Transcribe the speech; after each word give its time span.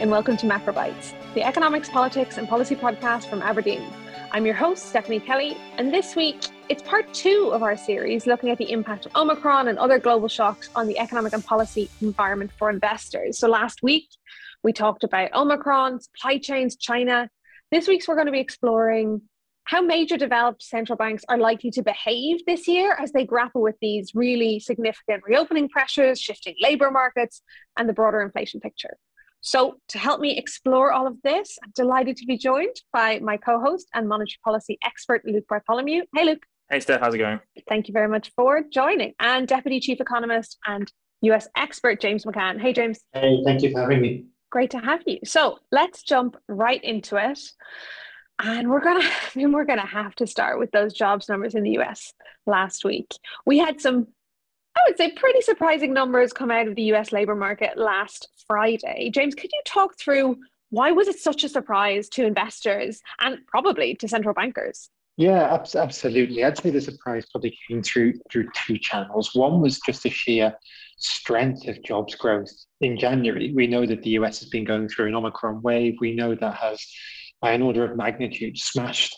and 0.00 0.10
welcome 0.10 0.34
to 0.34 0.46
Macro 0.46 0.72
Bites, 0.72 1.12
the 1.34 1.42
economics, 1.42 1.90
politics, 1.90 2.38
and 2.38 2.48
policy 2.48 2.74
podcast 2.74 3.28
from 3.28 3.42
Aberdeen. 3.42 3.86
I'm 4.32 4.46
your 4.46 4.54
host, 4.54 4.86
Stephanie 4.86 5.20
Kelly, 5.20 5.58
and 5.76 5.92
this 5.92 6.16
week 6.16 6.38
it's 6.70 6.82
part 6.82 7.12
two 7.12 7.50
of 7.52 7.62
our 7.62 7.76
series 7.76 8.26
looking 8.26 8.48
at 8.48 8.56
the 8.56 8.72
impact 8.72 9.04
of 9.04 9.14
Omicron 9.14 9.68
and 9.68 9.78
other 9.78 9.98
global 9.98 10.26
shocks 10.26 10.70
on 10.74 10.86
the 10.86 10.98
economic 10.98 11.34
and 11.34 11.44
policy 11.44 11.90
environment 12.00 12.50
for 12.58 12.70
investors. 12.70 13.38
So 13.38 13.46
last 13.46 13.82
week 13.82 14.08
we 14.62 14.72
talked 14.72 15.04
about 15.04 15.34
Omicron, 15.34 16.00
supply 16.00 16.38
chains, 16.38 16.76
China. 16.76 17.28
This 17.70 17.86
week's 17.86 18.08
we're 18.08 18.14
going 18.14 18.24
to 18.24 18.32
be 18.32 18.40
exploring 18.40 19.20
how 19.64 19.82
major 19.82 20.16
developed 20.16 20.62
central 20.62 20.96
banks 20.96 21.24
are 21.28 21.36
likely 21.36 21.70
to 21.72 21.82
behave 21.82 22.38
this 22.46 22.66
year 22.66 22.96
as 22.98 23.12
they 23.12 23.26
grapple 23.26 23.60
with 23.60 23.76
these 23.82 24.14
really 24.14 24.60
significant 24.60 25.24
reopening 25.26 25.68
pressures, 25.68 26.18
shifting 26.18 26.54
labour 26.58 26.90
markets, 26.90 27.42
and 27.76 27.86
the 27.86 27.92
broader 27.92 28.22
inflation 28.22 28.60
picture. 28.60 28.96
So, 29.42 29.76
to 29.88 29.98
help 29.98 30.20
me 30.20 30.36
explore 30.36 30.92
all 30.92 31.06
of 31.06 31.16
this, 31.22 31.58
I'm 31.64 31.72
delighted 31.74 32.16
to 32.18 32.26
be 32.26 32.36
joined 32.36 32.76
by 32.92 33.20
my 33.20 33.38
co 33.38 33.58
host 33.60 33.88
and 33.94 34.06
monetary 34.06 34.38
policy 34.44 34.78
expert, 34.84 35.24
Luke 35.24 35.46
Bartholomew. 35.48 36.02
Hey, 36.14 36.24
Luke. 36.24 36.44
Hey, 36.68 36.80
Steph, 36.80 37.00
how's 37.00 37.14
it 37.14 37.18
going? 37.18 37.40
Thank 37.68 37.88
you 37.88 37.92
very 37.92 38.08
much 38.08 38.30
for 38.36 38.62
joining. 38.70 39.14
And 39.18 39.48
Deputy 39.48 39.80
Chief 39.80 40.00
Economist 40.00 40.58
and 40.66 40.90
US 41.22 41.48
expert, 41.56 42.00
James 42.00 42.24
McCann. 42.24 42.60
Hey, 42.60 42.74
James. 42.74 43.00
Hey, 43.14 43.42
thank 43.44 43.62
you 43.62 43.70
for 43.72 43.80
having 43.80 44.02
me. 44.02 44.26
Great 44.50 44.70
to 44.72 44.78
have 44.78 45.00
you. 45.06 45.18
So, 45.24 45.58
let's 45.72 46.02
jump 46.02 46.36
right 46.46 46.82
into 46.84 47.16
it. 47.16 47.40
And 48.42 48.70
we're 48.70 48.80
gonna, 48.80 49.04
I 49.04 49.10
mean, 49.34 49.52
we're 49.52 49.64
gonna 49.64 49.86
have 49.86 50.14
to 50.16 50.26
start 50.26 50.58
with 50.58 50.70
those 50.70 50.92
jobs 50.92 51.28
numbers 51.30 51.54
in 51.54 51.62
the 51.62 51.70
U.S. 51.72 52.12
last 52.46 52.84
week. 52.84 53.14
We 53.46 53.58
had 53.58 53.80
some, 53.80 54.08
I 54.76 54.80
would 54.86 54.96
say, 54.96 55.10
pretty 55.12 55.40
surprising 55.40 55.92
numbers 55.92 56.32
come 56.32 56.50
out 56.50 56.68
of 56.68 56.74
the 56.74 56.82
U.S. 56.84 57.12
labor 57.12 57.34
market 57.34 57.76
last 57.76 58.28
Friday. 58.46 59.10
James, 59.12 59.34
could 59.34 59.50
you 59.52 59.60
talk 59.64 59.98
through 59.98 60.36
why 60.70 60.92
was 60.92 61.08
it 61.08 61.18
such 61.18 61.42
a 61.44 61.48
surprise 61.48 62.08
to 62.10 62.24
investors 62.24 63.00
and 63.20 63.38
probably 63.46 63.94
to 63.96 64.08
central 64.08 64.34
bankers? 64.34 64.90
Yeah, 65.16 65.58
absolutely. 65.74 66.44
I'd 66.44 66.56
say 66.56 66.70
the 66.70 66.80
surprise 66.80 67.26
probably 67.30 67.54
came 67.68 67.82
through 67.82 68.14
through 68.30 68.48
two 68.54 68.78
channels. 68.78 69.34
One 69.34 69.60
was 69.60 69.78
just 69.80 70.04
the 70.04 70.10
sheer 70.10 70.54
strength 70.96 71.66
of 71.68 71.82
jobs 71.82 72.14
growth 72.14 72.50
in 72.80 72.98
January. 72.98 73.52
We 73.52 73.66
know 73.66 73.84
that 73.84 74.02
the 74.02 74.10
US 74.10 74.40
has 74.40 74.48
been 74.48 74.64
going 74.64 74.88
through 74.88 75.08
an 75.08 75.14
Omicron 75.14 75.60
wave. 75.60 75.96
We 76.00 76.14
know 76.14 76.34
that 76.34 76.54
has 76.54 76.82
by 77.42 77.52
an 77.52 77.62
order 77.62 77.84
of 77.84 77.96
magnitude 77.96 78.56
smashed 78.58 79.14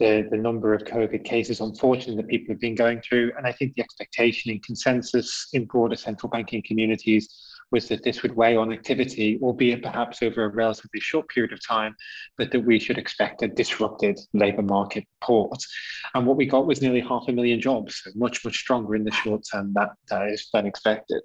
the, 0.00 0.26
the 0.30 0.36
number 0.36 0.74
of 0.74 0.82
COVID 0.82 1.24
cases, 1.24 1.60
unfortunately, 1.60 2.16
that 2.16 2.28
people 2.28 2.52
have 2.54 2.60
been 2.60 2.74
going 2.74 3.00
through. 3.02 3.32
And 3.36 3.46
I 3.46 3.52
think 3.52 3.74
the 3.74 3.82
expectation 3.82 4.50
and 4.50 4.62
consensus 4.64 5.46
in 5.52 5.66
broader 5.66 5.94
central 5.94 6.30
banking 6.30 6.62
communities 6.66 7.28
was 7.70 7.86
that 7.88 8.02
this 8.02 8.22
would 8.22 8.34
weigh 8.34 8.56
on 8.56 8.72
activity, 8.72 9.38
albeit 9.42 9.82
perhaps 9.82 10.22
over 10.22 10.44
a 10.44 10.48
relatively 10.48 11.00
short 11.00 11.28
period 11.28 11.52
of 11.52 11.64
time, 11.64 11.94
but 12.36 12.50
that 12.50 12.60
we 12.60 12.80
should 12.80 12.98
expect 12.98 13.42
a 13.42 13.48
disrupted 13.48 14.18
labour 14.32 14.62
market 14.62 15.04
port. 15.20 15.62
And 16.14 16.26
what 16.26 16.36
we 16.36 16.46
got 16.46 16.66
was 16.66 16.82
nearly 16.82 17.00
half 17.00 17.28
a 17.28 17.32
million 17.32 17.60
jobs, 17.60 18.00
so 18.02 18.10
much, 18.16 18.44
much 18.44 18.56
stronger 18.58 18.96
in 18.96 19.04
the 19.04 19.12
short 19.12 19.44
term 19.52 19.74
is 20.28 20.48
than 20.52 20.66
expected. 20.66 21.22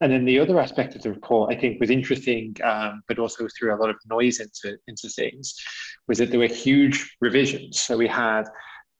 And 0.00 0.10
then 0.10 0.24
the 0.24 0.38
other 0.38 0.58
aspect 0.58 0.96
of 0.96 1.02
the 1.02 1.10
report, 1.10 1.54
I 1.54 1.60
think, 1.60 1.78
was 1.78 1.90
interesting, 1.90 2.56
um, 2.64 3.02
but 3.06 3.18
also 3.18 3.46
threw 3.58 3.74
a 3.74 3.76
lot 3.76 3.90
of 3.90 3.96
noise 4.08 4.40
into, 4.40 4.78
into 4.86 5.08
things, 5.10 5.54
was 6.08 6.18
that 6.18 6.30
there 6.30 6.40
were 6.40 6.46
huge 6.46 7.16
revisions. 7.20 7.80
So 7.80 7.98
we 7.98 8.08
had 8.08 8.44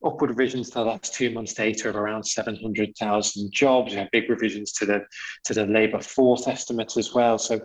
upward 0.04 0.30
revisions 0.30 0.68
to 0.70 0.74
the 0.74 0.84
last 0.84 1.14
two 1.14 1.30
months' 1.30 1.54
data 1.54 1.88
of 1.88 1.96
around 1.96 2.24
700,000 2.24 3.52
jobs. 3.52 3.92
We 3.92 3.98
had 3.98 4.10
big 4.12 4.28
revisions 4.28 4.72
to 4.74 4.86
the 4.86 5.04
to 5.44 5.54
the 5.54 5.66
labour 5.66 6.00
force 6.00 6.46
estimates 6.46 6.96
as 6.96 7.14
well. 7.14 7.38
So 7.38 7.60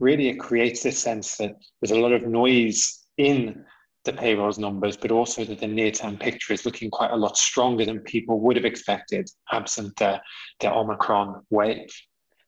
really, 0.00 0.28
it 0.28 0.40
creates 0.40 0.82
this 0.82 0.98
sense 0.98 1.36
that 1.36 1.52
there's 1.80 1.96
a 1.96 2.00
lot 2.00 2.12
of 2.12 2.26
noise 2.26 3.06
in 3.18 3.64
the 4.04 4.12
payrolls 4.12 4.58
numbers, 4.58 4.96
but 4.96 5.10
also 5.10 5.44
that 5.44 5.60
the 5.60 5.66
near-term 5.66 6.16
picture 6.16 6.54
is 6.54 6.64
looking 6.64 6.90
quite 6.90 7.10
a 7.10 7.16
lot 7.16 7.36
stronger 7.36 7.84
than 7.84 8.00
people 8.00 8.40
would 8.40 8.56
have 8.56 8.64
expected, 8.64 9.28
absent 9.52 9.94
the, 9.96 10.20
the 10.60 10.72
Omicron 10.72 11.44
wave. 11.50 11.90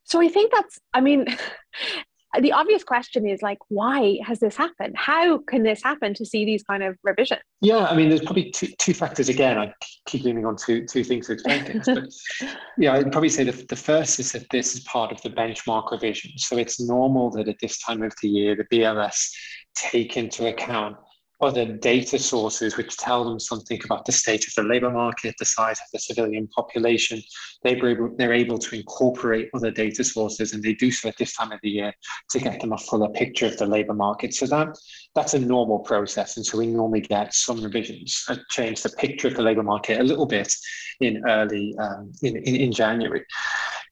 So 0.04 0.20
I 0.20 0.28
think 0.28 0.52
that's, 0.52 0.78
I 0.92 1.00
mean, 1.00 1.26
the 2.40 2.52
obvious 2.52 2.82
question 2.82 3.28
is 3.28 3.42
like, 3.42 3.58
why 3.68 4.18
has 4.24 4.40
this 4.40 4.56
happened? 4.56 4.94
How 4.96 5.38
can 5.38 5.62
this 5.62 5.82
happen 5.82 6.14
to 6.14 6.24
see 6.24 6.44
these 6.44 6.62
kind 6.62 6.82
of 6.82 6.96
revisions? 7.02 7.42
Yeah, 7.60 7.86
I 7.86 7.94
mean, 7.94 8.08
there's 8.08 8.22
probably 8.22 8.50
two, 8.50 8.68
two 8.78 8.94
factors. 8.94 9.28
Again, 9.28 9.58
I 9.58 9.72
keep 10.06 10.24
leaning 10.24 10.46
on 10.46 10.56
two, 10.56 10.86
two 10.86 11.04
things 11.04 11.26
to 11.26 11.34
explain 11.34 11.64
things. 11.64 11.84
But 11.84 12.04
yeah, 12.78 12.94
I'd 12.94 13.12
probably 13.12 13.28
say 13.28 13.44
the, 13.44 13.52
the 13.66 13.76
first 13.76 14.18
is 14.18 14.32
that 14.32 14.48
this 14.50 14.74
is 14.74 14.80
part 14.84 15.12
of 15.12 15.20
the 15.22 15.30
benchmark 15.30 15.90
revision. 15.92 16.32
So 16.38 16.56
it's 16.56 16.80
normal 16.80 17.30
that 17.32 17.48
at 17.48 17.58
this 17.60 17.78
time 17.78 18.02
of 18.02 18.14
the 18.22 18.28
year, 18.28 18.56
the 18.56 18.64
BLS 18.64 19.30
take 19.74 20.16
into 20.16 20.48
account 20.48 20.96
other 21.42 21.66
data 21.66 22.18
sources 22.18 22.76
which 22.76 22.96
tell 22.96 23.24
them 23.24 23.40
something 23.40 23.80
about 23.84 24.04
the 24.04 24.12
state 24.12 24.46
of 24.46 24.54
the 24.54 24.62
labor 24.62 24.90
market, 24.90 25.34
the 25.38 25.44
size 25.44 25.78
of 25.80 25.86
the 25.92 25.98
civilian 25.98 26.46
population. 26.48 27.20
They 27.64 27.78
are 27.78 27.88
able, 27.88 28.14
they're 28.16 28.32
able 28.32 28.58
to 28.58 28.76
incorporate 28.76 29.50
other 29.52 29.72
data 29.72 30.04
sources, 30.04 30.52
and 30.52 30.62
they 30.62 30.74
do 30.74 30.92
so 30.92 31.08
at 31.08 31.16
this 31.18 31.34
time 31.34 31.50
of 31.50 31.58
the 31.62 31.70
year 31.70 31.92
to 32.30 32.38
get 32.38 32.60
them 32.60 32.72
a 32.72 32.78
fuller 32.78 33.08
picture 33.10 33.46
of 33.46 33.58
the 33.58 33.66
labor 33.66 33.94
market. 33.94 34.34
So 34.34 34.46
that 34.46 34.78
that's 35.14 35.34
a 35.34 35.38
normal 35.38 35.80
process, 35.80 36.36
and 36.36 36.46
so 36.46 36.58
we 36.58 36.68
normally 36.68 37.00
get 37.00 37.34
some 37.34 37.62
revisions, 37.62 38.24
uh, 38.28 38.36
change 38.48 38.82
the 38.82 38.90
picture 38.90 39.28
of 39.28 39.34
the 39.34 39.42
labor 39.42 39.64
market 39.64 40.00
a 40.00 40.04
little 40.04 40.26
bit 40.26 40.54
in 41.00 41.22
early 41.28 41.74
um, 41.78 42.12
in, 42.22 42.36
in, 42.36 42.56
in 42.56 42.72
January. 42.72 43.24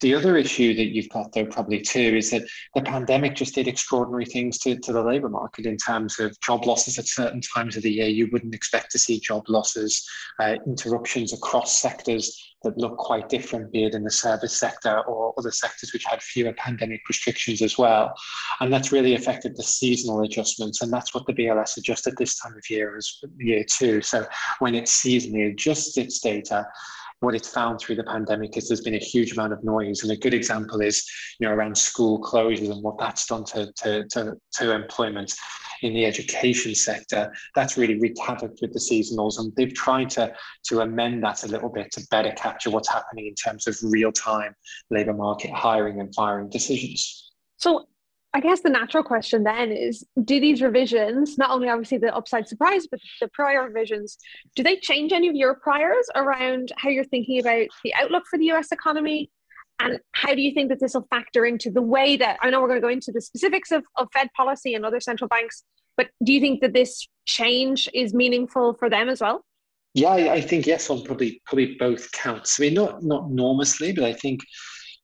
The 0.01 0.15
other 0.15 0.35
issue 0.35 0.73
that 0.73 0.87
you've 0.87 1.09
got 1.09 1.31
though 1.31 1.45
probably 1.45 1.79
too 1.79 1.99
is 2.17 2.31
that 2.31 2.41
the 2.73 2.81
pandemic 2.81 3.35
just 3.35 3.53
did 3.53 3.67
extraordinary 3.67 4.25
things 4.25 4.57
to, 4.59 4.75
to 4.75 4.93
the 4.93 5.03
labour 5.03 5.29
market 5.29 5.67
in 5.67 5.77
terms 5.77 6.19
of 6.19 6.39
job 6.41 6.65
losses 6.65 6.97
at 6.97 7.07
certain 7.07 7.39
times 7.41 7.77
of 7.77 7.83
the 7.83 7.91
year. 7.91 8.07
You 8.07 8.27
wouldn't 8.31 8.55
expect 8.55 8.91
to 8.91 8.99
see 8.99 9.19
job 9.19 9.43
losses, 9.47 10.07
uh, 10.39 10.55
interruptions 10.65 11.33
across 11.33 11.79
sectors 11.79 12.51
that 12.63 12.77
look 12.77 12.97
quite 12.97 13.29
different, 13.29 13.71
be 13.71 13.85
it 13.85 13.93
in 13.93 14.03
the 14.03 14.11
service 14.11 14.59
sector 14.59 15.01
or 15.01 15.33
other 15.37 15.51
sectors 15.51 15.93
which 15.93 16.05
had 16.05 16.21
fewer 16.21 16.53
pandemic 16.53 17.01
restrictions 17.07 17.61
as 17.61 17.77
well. 17.77 18.13
And 18.59 18.73
that's 18.73 18.91
really 18.91 19.15
affected 19.15 19.55
the 19.55 19.63
seasonal 19.63 20.21
adjustments. 20.21 20.81
And 20.81 20.91
that's 20.91 21.13
what 21.13 21.25
the 21.27 21.33
BLS 21.33 21.77
adjusted 21.77 22.15
this 22.17 22.39
time 22.39 22.55
of 22.55 22.69
year 22.69 22.97
as 22.97 23.19
year 23.37 23.63
two. 23.63 24.01
So 24.01 24.25
when 24.59 24.75
it 24.75 24.85
seasonally 24.85 25.51
adjusts 25.51 25.97
its 25.97 26.19
data, 26.19 26.67
what 27.21 27.35
it's 27.35 27.47
found 27.47 27.79
through 27.79 27.95
the 27.95 28.03
pandemic 28.03 28.57
is 28.57 28.67
there's 28.67 28.81
been 28.81 28.95
a 28.95 28.99
huge 28.99 29.33
amount 29.33 29.53
of 29.53 29.63
noise. 29.63 30.01
And 30.01 30.11
a 30.11 30.17
good 30.17 30.33
example 30.33 30.81
is, 30.81 31.07
you 31.39 31.47
know, 31.47 31.53
around 31.53 31.77
school 31.77 32.19
closures 32.19 32.71
and 32.71 32.83
what 32.83 32.97
that's 32.97 33.27
done 33.27 33.45
to, 33.45 33.71
to, 33.83 34.07
to, 34.09 34.33
to 34.53 34.71
employment 34.71 35.33
in 35.83 35.93
the 35.93 36.05
education 36.05 36.73
sector. 36.73 37.31
That's 37.55 37.77
really 37.77 37.99
wreaked 37.99 38.19
havoc 38.19 38.59
with 38.59 38.73
the 38.73 38.79
seasonals. 38.79 39.37
And 39.37 39.55
they've 39.55 39.73
tried 39.73 40.09
to, 40.11 40.33
to 40.65 40.81
amend 40.81 41.23
that 41.23 41.43
a 41.43 41.47
little 41.47 41.69
bit 41.69 41.91
to 41.93 42.07
better 42.09 42.31
capture 42.31 42.71
what's 42.71 42.89
happening 42.89 43.27
in 43.27 43.35
terms 43.35 43.67
of 43.67 43.77
real 43.83 44.11
time 44.11 44.55
labour 44.89 45.13
market 45.13 45.51
hiring 45.51 45.99
and 45.99 46.13
firing 46.15 46.49
decisions. 46.49 47.31
So 47.57 47.85
I 48.33 48.39
guess 48.39 48.61
the 48.61 48.69
natural 48.69 49.03
question 49.03 49.43
then 49.43 49.71
is 49.71 50.05
do 50.23 50.39
these 50.39 50.61
revisions, 50.61 51.37
not 51.37 51.49
only 51.49 51.67
obviously 51.67 51.97
the 51.97 52.15
upside 52.15 52.47
surprise, 52.47 52.87
but 52.89 52.99
the 53.19 53.27
prior 53.27 53.63
revisions, 53.67 54.17
do 54.55 54.63
they 54.63 54.77
change 54.77 55.11
any 55.11 55.27
of 55.27 55.35
your 55.35 55.55
priors 55.55 56.07
around 56.15 56.71
how 56.77 56.89
you're 56.89 57.03
thinking 57.03 57.39
about 57.39 57.67
the 57.83 57.93
outlook 57.95 58.23
for 58.29 58.39
the 58.39 58.49
US 58.51 58.71
economy? 58.71 59.29
And 59.81 59.99
how 60.13 60.33
do 60.33 60.41
you 60.41 60.53
think 60.53 60.69
that 60.69 60.79
this 60.79 60.93
will 60.93 61.07
factor 61.09 61.45
into 61.45 61.71
the 61.71 61.81
way 61.81 62.15
that 62.17 62.37
I 62.41 62.49
know 62.49 62.61
we're 62.61 62.67
going 62.67 62.81
to 62.81 62.85
go 62.85 62.91
into 62.91 63.11
the 63.11 63.21
specifics 63.21 63.71
of, 63.71 63.83
of 63.97 64.07
Fed 64.13 64.29
policy 64.37 64.75
and 64.75 64.85
other 64.85 64.99
central 64.99 65.27
banks, 65.27 65.63
but 65.97 66.09
do 66.23 66.31
you 66.31 66.39
think 66.39 66.61
that 66.61 66.73
this 66.73 67.07
change 67.25 67.89
is 67.93 68.13
meaningful 68.13 68.75
for 68.75 68.89
them 68.89 69.09
as 69.09 69.19
well? 69.19 69.43
Yeah, 69.93 70.11
I 70.11 70.39
think 70.39 70.65
yes 70.65 70.89
on 70.89 71.03
probably 71.03 71.41
probably 71.45 71.75
both 71.75 72.11
counts. 72.13 72.59
I 72.59 72.63
mean, 72.63 72.75
not 72.75 73.03
not 73.03 73.29
enormously, 73.29 73.91
but 73.91 74.05
I 74.05 74.13
think 74.13 74.39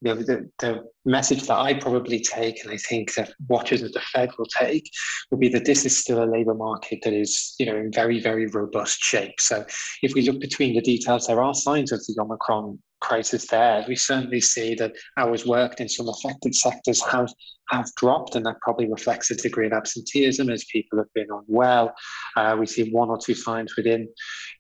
you 0.02 0.14
know, 0.14 0.22
the, 0.22 0.50
the 0.60 0.84
message 1.06 1.48
that 1.48 1.58
I 1.58 1.74
probably 1.74 2.20
take, 2.20 2.64
and 2.64 2.72
I 2.72 2.78
think 2.78 3.16
that 3.16 3.34
watchers 3.48 3.82
of 3.82 3.94
the 3.94 4.02
Fed 4.14 4.30
will 4.38 4.46
take, 4.46 4.90
will 5.32 5.40
be 5.40 5.50
that 5.50 5.66
this 5.66 5.86
is 5.86 5.98
still 5.98 6.24
a 6.24 6.30
labour 6.30 6.54
market 6.54 7.00
that 7.04 7.14
is, 7.14 7.56
you 7.58 7.66
know, 7.66 7.76
in 7.76 7.92
very, 7.92 8.20
very 8.20 8.46
robust 8.48 9.00
shape. 9.00 9.40
So 9.40 9.66
if 10.04 10.14
we 10.14 10.22
look 10.22 10.40
between 10.40 10.76
the 10.76 10.82
details, 10.82 11.28
there 11.28 11.42
are 11.42 11.54
signs 11.54 11.92
of 11.92 12.00
the 12.06 12.16
Omicron 12.22 12.80
crisis 13.08 13.48
there. 13.48 13.86
We 13.88 13.96
certainly 13.96 14.42
see 14.42 14.76
that 14.76 14.94
hours 15.18 15.46
worked 15.46 15.80
in 15.80 15.88
some 15.88 16.10
affected 16.10 16.54
sectors 16.54 17.02
have 17.06 17.30
have 17.70 17.94
dropped, 17.96 18.36
and 18.36 18.46
that 18.46 18.60
probably 18.62 18.90
reflects 18.90 19.30
a 19.32 19.36
degree 19.36 19.66
of 19.66 19.74
absenteeism 19.74 20.50
as 20.50 20.64
people 20.72 20.98
have 20.98 21.12
been 21.14 21.28
unwell. 21.30 21.94
Uh, 22.36 22.56
we 22.58 22.66
see 22.66 22.90
one 22.92 23.10
or 23.10 23.18
two 23.18 23.34
signs 23.34 23.76
within 23.76 24.08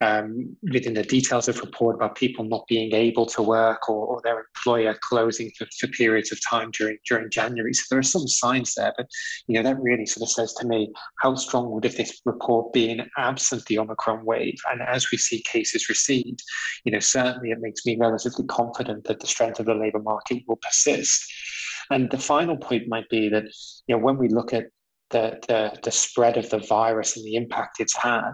um, 0.01 0.55
within 0.71 0.93
the 0.93 1.03
details 1.03 1.47
of 1.47 1.59
report 1.59 1.95
about 1.95 2.15
people 2.15 2.45
not 2.45 2.67
being 2.67 2.93
able 2.93 3.25
to 3.25 3.41
work 3.41 3.89
or, 3.89 4.05
or 4.05 4.21
their 4.23 4.39
employer 4.39 4.95
closing 5.01 5.51
for, 5.57 5.65
for, 5.79 5.87
periods 5.87 6.31
of 6.31 6.39
time 6.49 6.69
during 6.71 6.97
during 7.07 7.29
January. 7.31 7.73
So 7.73 7.83
there 7.89 7.99
are 7.99 8.03
some 8.03 8.27
signs 8.27 8.75
there, 8.75 8.93
but 8.97 9.07
you 9.47 9.55
know 9.55 9.63
that 9.63 9.79
really 9.79 10.05
sort 10.05 10.23
of 10.23 10.31
says 10.31 10.53
to 10.55 10.67
me 10.67 10.91
how 11.21 11.35
strong 11.35 11.71
would 11.71 11.85
have 11.85 11.95
this 11.95 12.21
report 12.25 12.73
been 12.73 13.09
absent 13.17 13.65
the 13.65 13.79
Omicron 13.79 14.25
wave? 14.25 14.57
And 14.71 14.81
as 14.81 15.11
we 15.11 15.17
see 15.17 15.41
cases 15.43 15.89
recede, 15.89 16.39
you 16.83 16.91
know 16.91 16.99
certainly 16.99 17.51
it 17.51 17.61
makes 17.61 17.85
me 17.85 17.97
relatively 17.97 18.36
confident 18.45 19.05
that 19.05 19.19
the 19.19 19.27
strength 19.27 19.59
of 19.59 19.65
the 19.65 19.73
labour 19.73 20.01
market 20.01 20.43
will 20.47 20.57
persist. 20.57 21.31
And 21.89 22.09
the 22.09 22.17
final 22.17 22.57
point 22.57 22.87
might 22.87 23.09
be 23.09 23.29
that 23.29 23.45
you 23.87 23.95
know 23.95 24.03
when 24.03 24.17
we 24.17 24.27
look 24.29 24.53
at 24.53 24.65
the, 25.09 25.39
the, 25.47 25.79
the 25.83 25.91
spread 25.91 26.37
of 26.37 26.49
the 26.49 26.59
virus 26.59 27.15
and 27.15 27.25
the 27.25 27.35
impact 27.35 27.79
it's 27.79 27.95
had, 27.95 28.33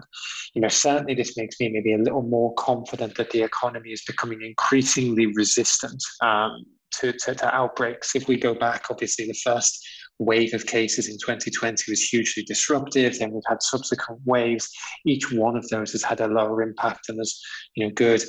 you 0.54 0.60
know, 0.60 0.68
certainly 0.68 1.14
this 1.14 1.36
makes 1.36 1.60
me 1.60 1.68
maybe 1.68 1.94
a 1.94 1.98
little 1.98 2.22
more 2.22 2.52
confident 2.54 3.16
that 3.16 3.30
the 3.30 3.42
economy 3.42 3.90
is 3.90 4.02
becoming 4.04 4.42
increasingly 4.42 5.26
resistant 5.26 6.02
um, 6.20 6.64
to, 6.92 7.12
to, 7.12 7.34
to 7.34 7.54
outbreaks. 7.54 8.16
If 8.16 8.28
we 8.28 8.36
go 8.36 8.54
back, 8.54 8.86
obviously, 8.90 9.26
the 9.26 9.38
first 9.44 9.86
wave 10.18 10.54
of 10.54 10.66
cases 10.66 11.08
in 11.08 11.18
2020 11.18 11.90
was 11.90 12.02
hugely 12.02 12.42
disruptive. 12.44 13.18
Then 13.18 13.32
we've 13.32 13.42
had 13.48 13.62
subsequent 13.62 14.20
waves. 14.24 14.70
Each 15.04 15.30
one 15.32 15.56
of 15.56 15.68
those 15.68 15.92
has 15.92 16.02
had 16.02 16.20
a 16.20 16.28
lower 16.28 16.62
impact, 16.62 17.08
and 17.08 17.18
there's 17.18 17.40
you 17.74 17.84
know 17.84 17.92
good 17.92 18.22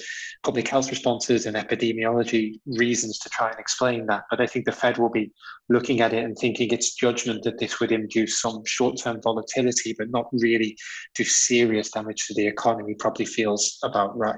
public 0.43 0.67
health 0.67 0.89
responses 0.89 1.45
and 1.45 1.55
epidemiology 1.55 2.59
reasons 2.65 3.19
to 3.19 3.29
try 3.29 3.49
and 3.49 3.59
explain 3.59 4.05
that. 4.07 4.23
But 4.29 4.41
I 4.41 4.47
think 4.47 4.65
the 4.65 4.71
Fed 4.71 4.97
will 4.97 5.09
be 5.09 5.31
looking 5.69 6.01
at 6.01 6.13
it 6.13 6.23
and 6.23 6.37
thinking 6.37 6.71
its 6.71 6.93
judgment 6.93 7.43
that 7.43 7.59
this 7.59 7.79
would 7.79 7.91
induce 7.91 8.41
some 8.41 8.63
short-term 8.65 9.21
volatility, 9.21 9.95
but 9.97 10.09
not 10.09 10.27
really 10.31 10.77
do 11.15 11.23
serious 11.23 11.91
damage 11.91 12.27
to 12.27 12.33
the 12.33 12.47
economy. 12.47 12.95
Probably 12.97 13.25
feels 13.25 13.77
about 13.83 14.17
right 14.17 14.37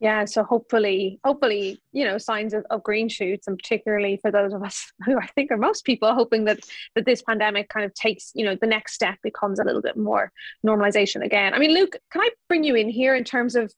yeah 0.00 0.24
so 0.24 0.42
hopefully 0.44 1.18
hopefully 1.24 1.80
you 1.92 2.04
know 2.04 2.18
signs 2.18 2.52
of, 2.52 2.64
of 2.70 2.82
green 2.82 3.08
shoots 3.08 3.46
and 3.46 3.58
particularly 3.58 4.18
for 4.20 4.30
those 4.30 4.52
of 4.52 4.62
us 4.62 4.92
who 5.04 5.18
i 5.18 5.26
think 5.28 5.50
are 5.50 5.56
most 5.56 5.84
people 5.84 6.12
hoping 6.14 6.44
that 6.44 6.60
that 6.94 7.06
this 7.06 7.22
pandemic 7.22 7.68
kind 7.68 7.84
of 7.84 7.94
takes 7.94 8.30
you 8.34 8.44
know 8.44 8.56
the 8.60 8.66
next 8.66 8.92
step 8.92 9.16
becomes 9.22 9.58
a 9.58 9.64
little 9.64 9.82
bit 9.82 9.96
more 9.96 10.32
normalization 10.66 11.24
again. 11.24 11.54
I 11.54 11.58
mean 11.58 11.72
luke 11.72 11.96
can 12.10 12.20
i 12.20 12.30
bring 12.48 12.64
you 12.64 12.74
in 12.74 12.88
here 12.88 13.14
in 13.14 13.24
terms 13.24 13.56
of 13.56 13.72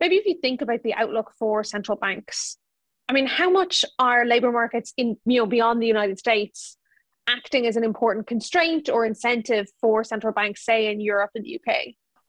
maybe 0.00 0.16
if 0.16 0.26
you 0.26 0.38
think 0.40 0.62
about 0.62 0.82
the 0.82 0.94
outlook 0.94 1.32
for 1.38 1.64
central 1.64 1.96
banks? 1.96 2.58
I 3.08 3.12
mean 3.12 3.26
how 3.26 3.50
much 3.50 3.84
are 3.98 4.24
labor 4.24 4.52
markets 4.52 4.92
in 4.96 5.16
you 5.24 5.40
know 5.40 5.46
beyond 5.46 5.82
the 5.82 5.86
united 5.86 6.18
states 6.18 6.76
acting 7.28 7.66
as 7.66 7.76
an 7.76 7.82
important 7.82 8.28
constraint 8.28 8.88
or 8.88 9.04
incentive 9.04 9.66
for 9.80 10.04
central 10.04 10.32
banks 10.32 10.64
say 10.64 10.90
in 10.92 11.00
europe 11.00 11.30
and 11.34 11.44
the 11.44 11.60
uk 11.60 11.76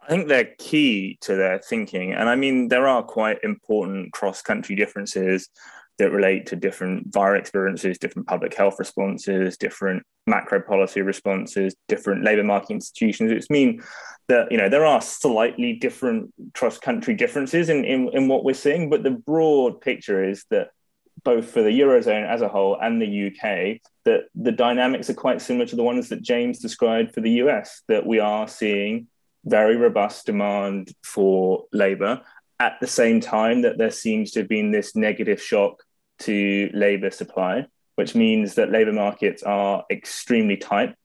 I 0.07 0.11
think 0.11 0.27
they're 0.29 0.55
key 0.57 1.17
to 1.21 1.35
their 1.35 1.59
thinking. 1.59 2.13
And 2.13 2.29
I 2.29 2.35
mean, 2.35 2.69
there 2.69 2.87
are 2.87 3.03
quite 3.03 3.39
important 3.43 4.13
cross 4.13 4.41
country 4.41 4.75
differences 4.75 5.49
that 5.97 6.11
relate 6.11 6.45
to 6.45 6.55
different 6.55 7.11
virus 7.11 7.41
experiences, 7.41 7.97
different 7.97 8.27
public 8.27 8.53
health 8.53 8.75
responses, 8.79 9.57
different 9.57 10.03
macro 10.25 10.61
policy 10.61 11.01
responses, 11.01 11.75
different 11.87 12.23
labour 12.23 12.43
market 12.43 12.71
institutions. 12.71 13.31
It's 13.31 13.49
mean 13.49 13.83
that 14.29 14.51
you 14.51 14.57
know 14.57 14.69
there 14.69 14.85
are 14.85 15.01
slightly 15.01 15.73
different 15.73 16.33
cross 16.53 16.77
country 16.77 17.13
differences 17.13 17.67
in, 17.67 17.83
in, 17.83 18.09
in 18.13 18.27
what 18.27 18.45
we're 18.45 18.53
seeing, 18.53 18.89
but 18.89 19.03
the 19.03 19.11
broad 19.11 19.81
picture 19.81 20.23
is 20.23 20.45
that 20.51 20.69
both 21.23 21.49
for 21.49 21.63
the 21.63 21.79
eurozone 21.79 22.25
as 22.29 22.41
a 22.41 22.47
whole 22.47 22.77
and 22.79 23.01
the 23.01 23.27
UK, 23.27 23.81
that 24.05 24.25
the 24.35 24.51
dynamics 24.51 25.09
are 25.09 25.15
quite 25.15 25.41
similar 25.41 25.65
to 25.65 25.75
the 25.75 25.83
ones 25.83 26.09
that 26.09 26.21
James 26.21 26.59
described 26.59 27.13
for 27.13 27.21
the 27.21 27.31
US. 27.43 27.81
That 27.87 28.05
we 28.05 28.19
are 28.19 28.47
seeing 28.47 29.07
very 29.47 29.75
robust 29.75 30.25
demand 30.25 30.91
for 31.03 31.65
labour 31.71 32.21
at 32.59 32.73
the 32.81 32.87
same 32.87 33.19
time 33.21 33.61
that 33.61 33.77
there 33.77 33.91
seems 33.91 34.31
to 34.31 34.39
have 34.39 34.49
been 34.49 34.71
this 34.71 34.95
negative 34.95 35.41
shock 35.41 35.83
to 36.19 36.69
labour 36.73 37.11
supply, 37.11 37.65
which 37.95 38.15
means 38.15 38.55
that 38.55 38.71
labour 38.71 38.93
markets 38.93 39.43
are 39.43 39.85
extremely 39.91 40.57
tight 40.57 40.95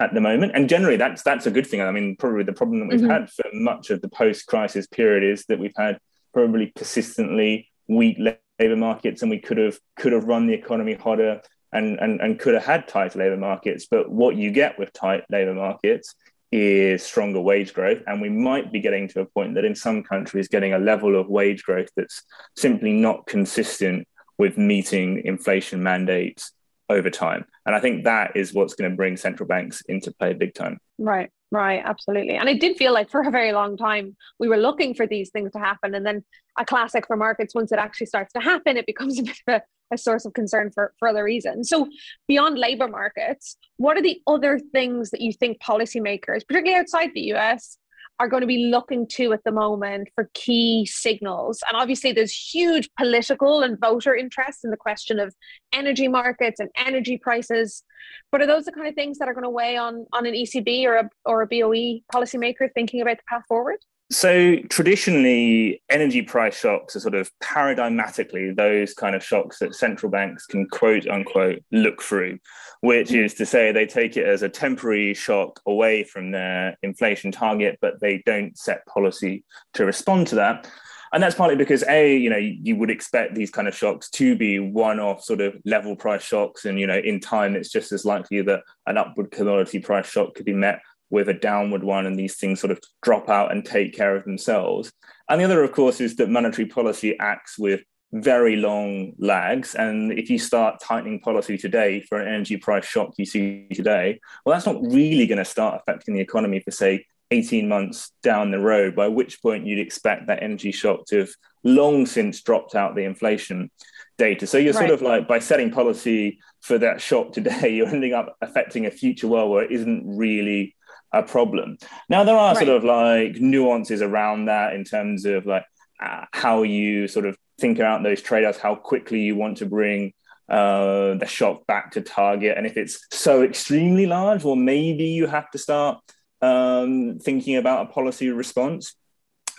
at 0.00 0.14
the 0.14 0.20
moment. 0.20 0.52
And 0.54 0.68
generally, 0.68 0.96
that's 0.96 1.22
that's 1.22 1.46
a 1.46 1.50
good 1.50 1.66
thing. 1.66 1.80
I 1.80 1.90
mean, 1.90 2.16
probably 2.16 2.44
the 2.44 2.52
problem 2.52 2.80
that 2.80 2.88
we've 2.88 3.00
mm-hmm. 3.00 3.10
had 3.10 3.30
for 3.30 3.44
much 3.52 3.90
of 3.90 4.00
the 4.00 4.08
post-crisis 4.08 4.86
period 4.86 5.24
is 5.24 5.44
that 5.46 5.58
we've 5.58 5.72
had 5.76 5.98
probably 6.32 6.66
persistently 6.66 7.70
weak 7.88 8.18
labour 8.60 8.76
markets, 8.76 9.22
and 9.22 9.30
we 9.30 9.38
could 9.38 9.58
have 9.58 9.78
could 9.96 10.12
have 10.12 10.24
run 10.24 10.46
the 10.46 10.54
economy 10.54 10.94
hotter 10.94 11.40
and, 11.72 11.98
and, 11.98 12.20
and 12.20 12.38
could 12.38 12.54
have 12.54 12.64
had 12.64 12.88
tight 12.88 13.14
labour 13.16 13.36
markets. 13.36 13.86
But 13.90 14.10
what 14.10 14.36
you 14.36 14.50
get 14.50 14.78
with 14.78 14.92
tight 14.92 15.24
labour 15.30 15.54
markets 15.54 16.14
is 16.50 17.02
stronger 17.02 17.40
wage 17.40 17.74
growth. 17.74 18.02
And 18.06 18.20
we 18.20 18.28
might 18.28 18.72
be 18.72 18.80
getting 18.80 19.08
to 19.08 19.20
a 19.20 19.26
point 19.26 19.54
that 19.54 19.64
in 19.64 19.74
some 19.74 20.02
countries, 20.02 20.48
getting 20.48 20.72
a 20.72 20.78
level 20.78 21.18
of 21.18 21.28
wage 21.28 21.62
growth 21.62 21.90
that's 21.96 22.22
simply 22.56 22.92
not 22.92 23.26
consistent 23.26 24.06
with 24.38 24.56
meeting 24.56 25.22
inflation 25.24 25.82
mandates 25.82 26.52
over 26.88 27.10
time. 27.10 27.44
And 27.66 27.74
I 27.74 27.80
think 27.80 28.04
that 28.04 28.36
is 28.36 28.54
what's 28.54 28.74
going 28.74 28.90
to 28.90 28.96
bring 28.96 29.16
central 29.16 29.46
banks 29.46 29.82
into 29.88 30.12
play 30.12 30.32
big 30.32 30.54
time. 30.54 30.78
Right, 30.96 31.30
right, 31.50 31.82
absolutely. 31.84 32.36
And 32.36 32.48
it 32.48 32.60
did 32.60 32.76
feel 32.76 32.92
like 32.92 33.10
for 33.10 33.22
a 33.22 33.30
very 33.30 33.52
long 33.52 33.76
time 33.76 34.16
we 34.38 34.48
were 34.48 34.56
looking 34.56 34.94
for 34.94 35.06
these 35.06 35.30
things 35.30 35.52
to 35.52 35.58
happen. 35.58 35.94
And 35.94 36.04
then 36.04 36.24
a 36.58 36.64
classic 36.64 37.06
for 37.06 37.16
markets, 37.16 37.54
once 37.54 37.72
it 37.72 37.78
actually 37.78 38.06
starts 38.06 38.32
to 38.34 38.40
happen, 38.40 38.76
it 38.76 38.86
becomes 38.86 39.18
a 39.18 39.22
bit 39.24 39.36
of 39.46 39.54
a 39.54 39.62
a 39.90 39.98
source 39.98 40.24
of 40.24 40.34
concern 40.34 40.70
for, 40.70 40.92
for 40.98 41.08
other 41.08 41.24
reasons. 41.24 41.68
So, 41.68 41.88
beyond 42.26 42.58
labor 42.58 42.88
markets, 42.88 43.56
what 43.76 43.96
are 43.96 44.02
the 44.02 44.20
other 44.26 44.58
things 44.58 45.10
that 45.10 45.20
you 45.20 45.32
think 45.32 45.60
policymakers, 45.60 46.46
particularly 46.46 46.74
outside 46.74 47.10
the 47.14 47.32
US, 47.34 47.78
are 48.20 48.28
going 48.28 48.40
to 48.40 48.46
be 48.46 48.66
looking 48.66 49.06
to 49.06 49.32
at 49.32 49.44
the 49.44 49.52
moment 49.52 50.08
for 50.14 50.30
key 50.34 50.86
signals? 50.86 51.62
And 51.66 51.76
obviously, 51.76 52.12
there's 52.12 52.32
huge 52.32 52.88
political 52.98 53.62
and 53.62 53.78
voter 53.78 54.14
interest 54.14 54.60
in 54.64 54.70
the 54.70 54.76
question 54.76 55.18
of 55.18 55.34
energy 55.72 56.08
markets 56.08 56.60
and 56.60 56.70
energy 56.76 57.18
prices. 57.18 57.84
But 58.32 58.42
are 58.42 58.46
those 58.46 58.64
the 58.64 58.72
kind 58.72 58.88
of 58.88 58.94
things 58.94 59.18
that 59.18 59.28
are 59.28 59.34
going 59.34 59.44
to 59.44 59.50
weigh 59.50 59.76
on, 59.76 60.06
on 60.12 60.26
an 60.26 60.34
ECB 60.34 60.84
or 60.84 60.96
a, 60.96 61.10
or 61.24 61.42
a 61.42 61.46
BOE 61.46 62.00
policymaker 62.12 62.68
thinking 62.74 63.00
about 63.00 63.18
the 63.18 63.24
path 63.28 63.44
forward? 63.48 63.78
So 64.10 64.56
traditionally, 64.70 65.82
energy 65.90 66.22
price 66.22 66.58
shocks 66.58 66.96
are 66.96 67.00
sort 67.00 67.14
of 67.14 67.30
paradigmatically 67.42 68.56
those 68.56 68.94
kind 68.94 69.14
of 69.14 69.22
shocks 69.22 69.58
that 69.58 69.74
central 69.74 70.10
banks 70.10 70.46
can 70.46 70.66
quote 70.66 71.06
unquote 71.06 71.62
look 71.72 72.02
through, 72.02 72.38
which 72.80 73.12
is 73.12 73.34
to 73.34 73.44
say 73.44 73.70
they 73.70 73.84
take 73.84 74.16
it 74.16 74.26
as 74.26 74.42
a 74.42 74.48
temporary 74.48 75.12
shock 75.12 75.60
away 75.66 76.04
from 76.04 76.30
their 76.30 76.78
inflation 76.82 77.30
target, 77.30 77.76
but 77.82 78.00
they 78.00 78.22
don't 78.24 78.56
set 78.56 78.86
policy 78.86 79.44
to 79.74 79.84
respond 79.84 80.26
to 80.28 80.36
that. 80.36 80.70
And 81.12 81.22
that's 81.22 81.34
partly 81.34 81.56
because 81.56 81.84
a, 81.84 82.16
you 82.16 82.30
know, 82.30 82.36
you 82.36 82.76
would 82.76 82.90
expect 82.90 83.34
these 83.34 83.50
kind 83.50 83.68
of 83.68 83.74
shocks 83.74 84.10
to 84.10 84.36
be 84.36 84.58
one-off 84.58 85.22
sort 85.22 85.40
of 85.40 85.54
level 85.64 85.96
price 85.96 86.22
shocks, 86.22 86.64
and 86.64 86.78
you 86.78 86.86
know, 86.86 86.98
in 86.98 87.20
time, 87.20 87.56
it's 87.56 87.70
just 87.70 87.92
as 87.92 88.04
likely 88.04 88.42
that 88.42 88.62
an 88.86 88.98
upward 88.98 89.30
commodity 89.30 89.80
price 89.80 90.06
shock 90.06 90.34
could 90.34 90.44
be 90.44 90.52
met 90.52 90.80
with 91.10 91.28
a 91.28 91.34
downward 91.34 91.82
one 91.82 92.06
and 92.06 92.18
these 92.18 92.36
things 92.36 92.60
sort 92.60 92.70
of 92.70 92.80
drop 93.02 93.28
out 93.28 93.52
and 93.52 93.64
take 93.64 93.94
care 93.94 94.14
of 94.16 94.24
themselves. 94.24 94.92
And 95.28 95.40
the 95.40 95.44
other, 95.44 95.62
of 95.62 95.72
course, 95.72 96.00
is 96.00 96.16
that 96.16 96.30
monetary 96.30 96.66
policy 96.66 97.18
acts 97.18 97.58
with 97.58 97.80
very 98.12 98.56
long 98.56 99.12
lags. 99.18 99.74
And 99.74 100.12
if 100.12 100.30
you 100.30 100.38
start 100.38 100.80
tightening 100.80 101.20
policy 101.20 101.58
today 101.58 102.00
for 102.00 102.18
an 102.18 102.28
energy 102.28 102.56
price 102.56 102.86
shock 102.86 103.12
you 103.18 103.26
see 103.26 103.68
today, 103.72 104.20
well, 104.44 104.54
that's 104.54 104.66
not 104.66 104.82
really 104.82 105.26
going 105.26 105.38
to 105.38 105.44
start 105.44 105.80
affecting 105.80 106.14
the 106.14 106.20
economy 106.20 106.60
for, 106.60 106.70
say, 106.70 107.04
18 107.30 107.68
months 107.68 108.12
down 108.22 108.50
the 108.50 108.58
road, 108.58 108.96
by 108.96 109.08
which 109.08 109.42
point 109.42 109.66
you'd 109.66 109.78
expect 109.78 110.26
that 110.26 110.42
energy 110.42 110.72
shock 110.72 111.04
to 111.06 111.18
have 111.18 111.30
long 111.62 112.06
since 112.06 112.40
dropped 112.40 112.74
out 112.74 112.94
the 112.94 113.04
inflation 113.04 113.70
data. 114.16 114.46
So 114.46 114.56
you're 114.56 114.72
right. 114.72 114.88
sort 114.88 114.90
of 114.90 115.02
like 115.02 115.28
by 115.28 115.38
setting 115.38 115.70
policy 115.70 116.38
for 116.60 116.78
that 116.78 117.00
shock 117.00 117.32
today, 117.32 117.68
you're 117.74 117.88
ending 117.88 118.14
up 118.14 118.36
affecting 118.40 118.86
a 118.86 118.90
future 118.90 119.28
world 119.28 119.50
where 119.50 119.64
it 119.64 119.72
isn't 119.72 120.04
really 120.06 120.74
a 121.12 121.22
problem. 121.22 121.78
Now 122.08 122.24
there 122.24 122.36
are 122.36 122.54
right. 122.54 122.66
sort 122.66 122.76
of 122.76 122.84
like 122.84 123.36
nuances 123.40 124.02
around 124.02 124.46
that 124.46 124.74
in 124.74 124.84
terms 124.84 125.24
of 125.24 125.46
like 125.46 125.64
uh, 126.00 126.24
how 126.32 126.62
you 126.62 127.08
sort 127.08 127.26
of 127.26 127.36
think 127.58 127.78
about 127.78 128.02
those 128.02 128.22
trade-offs, 128.22 128.58
how 128.58 128.74
quickly 128.74 129.20
you 129.20 129.34
want 129.34 129.58
to 129.58 129.66
bring 129.66 130.12
uh, 130.48 131.14
the 131.14 131.26
shock 131.26 131.66
back 131.66 131.92
to 131.92 132.00
target, 132.00 132.56
and 132.56 132.66
if 132.66 132.76
it's 132.76 133.06
so 133.10 133.42
extremely 133.42 134.06
large, 134.06 134.44
well, 134.44 134.56
maybe 134.56 135.04
you 135.04 135.26
have 135.26 135.50
to 135.50 135.58
start 135.58 135.98
um, 136.40 137.18
thinking 137.18 137.56
about 137.56 137.86
a 137.86 137.92
policy 137.92 138.30
response. 138.30 138.94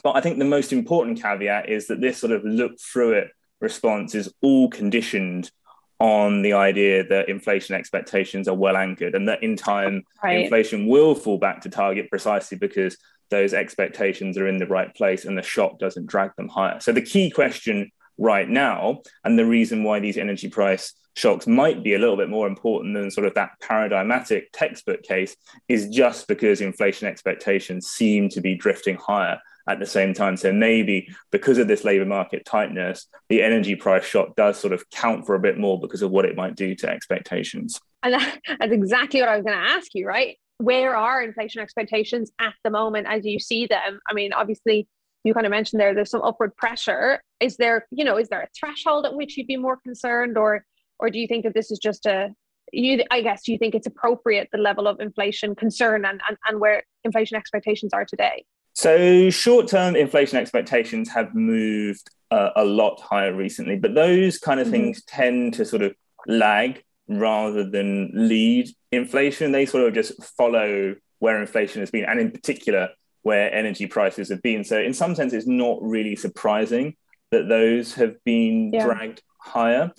But 0.02 0.16
I 0.16 0.22
think 0.22 0.40
the 0.40 0.46
most 0.46 0.72
important 0.72 1.22
caveat 1.22 1.70
is 1.70 1.88
that 1.88 2.00
this 2.02 2.18
sort 2.18 2.32
of 2.32 2.44
look 2.44 2.80
through 2.80 3.14
it 3.14 3.32
response 3.60 4.16
is 4.16 4.34
all 4.42 4.70
conditioned 4.70 5.52
on 6.00 6.42
the 6.42 6.54
idea 6.54 7.06
that 7.08 7.28
inflation 7.28 7.76
expectations 7.76 8.48
are 8.48 8.56
well 8.56 8.78
anchored 8.78 9.16
and 9.16 9.28
that 9.28 9.44
in 9.44 9.56
time 9.58 10.04
right. 10.24 10.44
inflation 10.44 10.88
will 10.88 11.14
fall 11.14 11.38
back 11.38 11.62
to 11.62 11.70
target 11.70 12.10
precisely 12.10 12.58
because 12.58 12.98
those 13.30 13.54
expectations 13.54 14.38
are 14.38 14.48
in 14.48 14.58
the 14.58 14.66
right 14.66 14.96
place 14.96 15.26
and 15.26 15.38
the 15.38 15.42
shock 15.42 15.78
doesn't 15.78 16.08
drag 16.08 16.36
them 16.36 16.48
higher. 16.48 16.80
So 16.80 16.92
the 16.92 17.02
key 17.02 17.30
question 17.30 17.92
right 18.18 18.50
now 18.50 19.02
and 19.24 19.38
the 19.38 19.46
reason 19.46 19.84
why 19.84 20.00
these 20.00 20.18
energy 20.18 20.50
price 20.50 20.94
shocks 21.16 21.48
might 21.48 21.84
be 21.84 21.94
a 21.94 22.00
little 22.00 22.18
bit 22.18 22.30
more 22.30 22.48
important 22.48 22.96
than 22.96 23.12
sort 23.12 23.28
of 23.28 23.34
that 23.34 23.52
paradigmatic 23.62 24.50
textbook 24.54 25.04
case 25.04 25.36
is 25.68 25.90
just 25.90 26.28
because 26.28 26.62
inflation 26.62 27.08
expectations 27.08 27.88
seem 27.88 28.30
to 28.30 28.42
be 28.42 28.56
drifting 28.56 28.96
higher 28.96 29.40
at 29.68 29.80
the 29.80 29.86
same 29.86 30.14
time. 30.14 30.38
So 30.38 30.52
maybe 30.52 31.10
because 31.32 31.58
of 31.58 31.68
this 31.68 31.84
labor 31.84 32.06
market 32.06 32.46
tightness, 32.46 33.08
the 33.30 33.42
energy 33.42 33.76
price 33.76 34.06
shock 34.06 34.36
does 34.36 34.60
sort 34.60 34.74
of 34.74 34.90
count 34.90 35.26
for 35.26 35.36
a 35.36 35.40
bit 35.40 35.58
more 35.58 35.80
because 35.80 36.02
of 36.02 36.12
what 36.12 36.26
it 36.26 36.36
might 36.36 36.56
do 36.56 36.76
to 36.76 36.90
expectations. 36.90 37.80
And 38.04 38.14
that's 38.14 38.74
exactly 38.74 39.20
what 39.20 39.30
I 39.30 39.36
was 39.36 39.44
going 39.44 39.58
to 39.58 39.72
ask 39.72 39.88
you, 39.94 40.08
right? 40.08 40.38
Where 40.58 40.96
are 40.96 41.22
inflation 41.22 41.62
expectations 41.62 42.32
at 42.40 42.54
the 42.64 42.70
moment 42.70 43.08
as 43.08 43.26
you 43.26 43.40
see 43.40 43.66
them? 43.66 44.00
I 44.10 44.14
mean, 44.14 44.34
obviously, 44.34 44.88
you 45.24 45.34
kind 45.34 45.46
of 45.46 45.52
mentioned 45.52 45.80
there 45.80 45.94
there's 45.94 46.12
some 46.12 46.22
upward 46.22 46.56
pressure. 46.56 47.22
Is 47.40 47.58
there, 47.58 47.88
you 47.92 48.06
know, 48.06 48.18
is 48.18 48.30
there 48.30 48.42
a 48.42 48.48
threshold 48.58 49.06
at 49.06 49.14
which 49.14 49.38
you'd 49.38 49.48
be 49.48 49.58
more 49.58 49.78
concerned, 49.78 50.38
or 50.38 50.66
or 50.98 51.10
do 51.10 51.20
you 51.20 51.28
think 51.28 51.44
that 51.46 51.54
this 51.54 51.72
is 51.72 51.80
just 51.80 52.06
a 52.06 52.30
you 52.72 53.04
I 53.12 53.22
guess 53.22 53.44
do 53.44 53.52
you 53.52 53.58
think 53.58 53.76
it's 53.76 53.88
appropriate 53.88 54.50
the 54.52 54.58
level 54.58 54.88
of 54.88 55.00
inflation 55.00 55.56
concern 55.56 56.06
and, 56.06 56.22
and, 56.28 56.38
and 56.48 56.60
where 56.60 56.84
inflation 57.04 57.38
expectations 57.38 57.94
are 57.94 58.06
today? 58.06 58.46
So 58.80 59.30
short-term 59.30 59.98
inflation 59.98 60.38
expectations 60.38 61.10
have 61.10 61.36
moved 61.36 62.10
uh, 62.32 62.52
a 62.56 62.64
lot 62.64 63.02
higher 63.02 63.36
recently, 63.36 63.76
but 63.76 63.94
those 63.94 64.38
kind 64.38 64.58
of 64.58 64.68
mm-hmm. 64.68 64.72
things 64.72 65.04
tend 65.04 65.56
to 65.56 65.66
sort 65.66 65.82
of 65.82 65.94
lag 66.28 66.82
rather 67.10 67.70
than 67.70 68.10
lead 68.14 68.70
inflation. 68.94 69.52
They 69.52 69.66
sort 69.66 69.86
of 69.86 69.94
just 69.94 70.24
follow 70.38 70.96
where 71.18 71.42
inflation 71.42 71.82
has 71.82 71.92
been, 71.92 72.06
and 72.06 72.22
in 72.22 72.32
particular 72.32 72.88
where 73.24 73.54
energy 73.54 73.86
prices 73.86 74.30
have 74.30 74.42
been. 74.42 74.64
So 74.64 74.80
in 74.80 74.94
some 74.94 75.14
sense, 75.14 75.34
it's 75.34 75.46
not 75.46 75.80
really 75.82 76.16
surprising 76.16 76.96
that 77.32 77.50
those 77.50 77.96
have 77.96 78.16
been 78.24 78.72
yeah. 78.72 78.86
dragged 78.86 79.22
higher. 79.40 79.92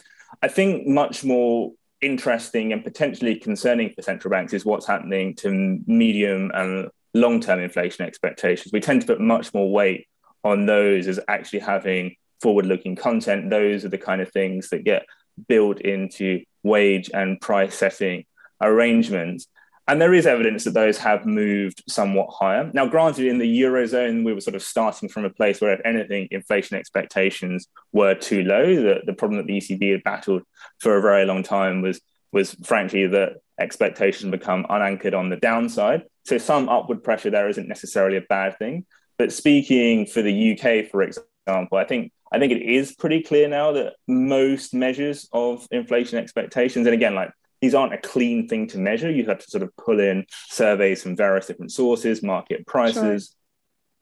I 0.42 0.48
think 0.48 0.86
much 0.86 1.22
more 1.22 1.72
interesting 2.00 2.72
and 2.72 2.82
potentially 2.82 3.34
concerning 3.34 3.92
for 3.92 4.00
central 4.00 4.30
banks 4.30 4.54
is 4.54 4.64
what's 4.64 4.86
happening 4.86 5.34
to 5.34 5.50
medium 5.86 6.50
and 6.54 6.88
long 7.14 7.40
term 7.40 7.60
inflation 7.60 8.06
expectations. 8.06 8.72
We 8.72 8.80
tend 8.80 9.02
to 9.02 9.06
put 9.06 9.20
much 9.20 9.52
more 9.54 9.70
weight 9.70 10.06
on 10.44 10.66
those 10.66 11.06
as 11.06 11.20
actually 11.28 11.60
having 11.60 12.16
forward 12.40 12.66
looking 12.66 12.96
content. 12.96 13.50
Those 13.50 13.84
are 13.84 13.90
the 13.90 13.98
kind 13.98 14.20
of 14.20 14.30
things 14.32 14.70
that 14.70 14.84
get 14.84 15.04
built 15.48 15.80
into 15.80 16.42
wage 16.62 17.10
and 17.12 17.40
price 17.40 17.74
setting 17.74 18.24
arrangements. 18.60 19.46
And 19.88 20.00
there 20.00 20.14
is 20.14 20.26
evidence 20.26 20.64
that 20.64 20.74
those 20.74 20.98
have 20.98 21.26
moved 21.26 21.82
somewhat 21.88 22.28
higher. 22.30 22.70
Now, 22.72 22.86
granted, 22.86 23.26
in 23.26 23.38
the 23.38 23.62
Eurozone, 23.62 24.24
we 24.24 24.32
were 24.32 24.40
sort 24.40 24.54
of 24.54 24.62
starting 24.62 25.08
from 25.08 25.24
a 25.24 25.30
place 25.30 25.60
where, 25.60 25.72
if 25.72 25.80
anything, 25.84 26.28
inflation 26.30 26.76
expectations 26.76 27.66
were 27.92 28.14
too 28.14 28.44
low. 28.44 28.76
The, 28.76 29.00
the 29.04 29.14
problem 29.14 29.38
that 29.38 29.46
the 29.46 29.58
ECB 29.58 29.90
had 29.90 30.04
battled 30.04 30.42
for 30.78 30.96
a 30.96 31.02
very 31.02 31.24
long 31.24 31.42
time 31.42 31.82
was, 31.82 32.00
was 32.30 32.54
frankly, 32.64 33.08
that 33.08 33.38
expectations 33.58 34.30
become 34.30 34.64
unanchored 34.68 35.14
on 35.14 35.28
the 35.28 35.36
downside. 35.36 36.04
So 36.24 36.38
some 36.38 36.68
upward 36.68 37.02
pressure 37.02 37.30
there 37.30 37.48
isn't 37.48 37.68
necessarily 37.68 38.16
a 38.16 38.22
bad 38.22 38.58
thing. 38.58 38.86
But 39.18 39.32
speaking 39.32 40.06
for 40.06 40.22
the 40.22 40.52
UK, 40.52 40.90
for 40.90 41.02
example, 41.02 41.78
I 41.78 41.84
think 41.84 42.12
I 42.32 42.38
think 42.38 42.52
it 42.52 42.62
is 42.62 42.94
pretty 42.94 43.22
clear 43.22 43.48
now 43.48 43.72
that 43.72 43.94
most 44.06 44.72
measures 44.72 45.28
of 45.32 45.66
inflation 45.70 46.18
expectations, 46.18 46.86
and 46.86 46.94
again, 46.94 47.14
like 47.14 47.32
these 47.60 47.74
aren't 47.74 47.92
a 47.92 47.98
clean 47.98 48.48
thing 48.48 48.68
to 48.68 48.78
measure. 48.78 49.10
You 49.10 49.26
have 49.26 49.40
to 49.40 49.50
sort 49.50 49.62
of 49.62 49.76
pull 49.76 50.00
in 50.00 50.26
surveys 50.48 51.02
from 51.02 51.16
various 51.16 51.46
different 51.46 51.72
sources, 51.72 52.22
market 52.22 52.66
prices. 52.66 53.34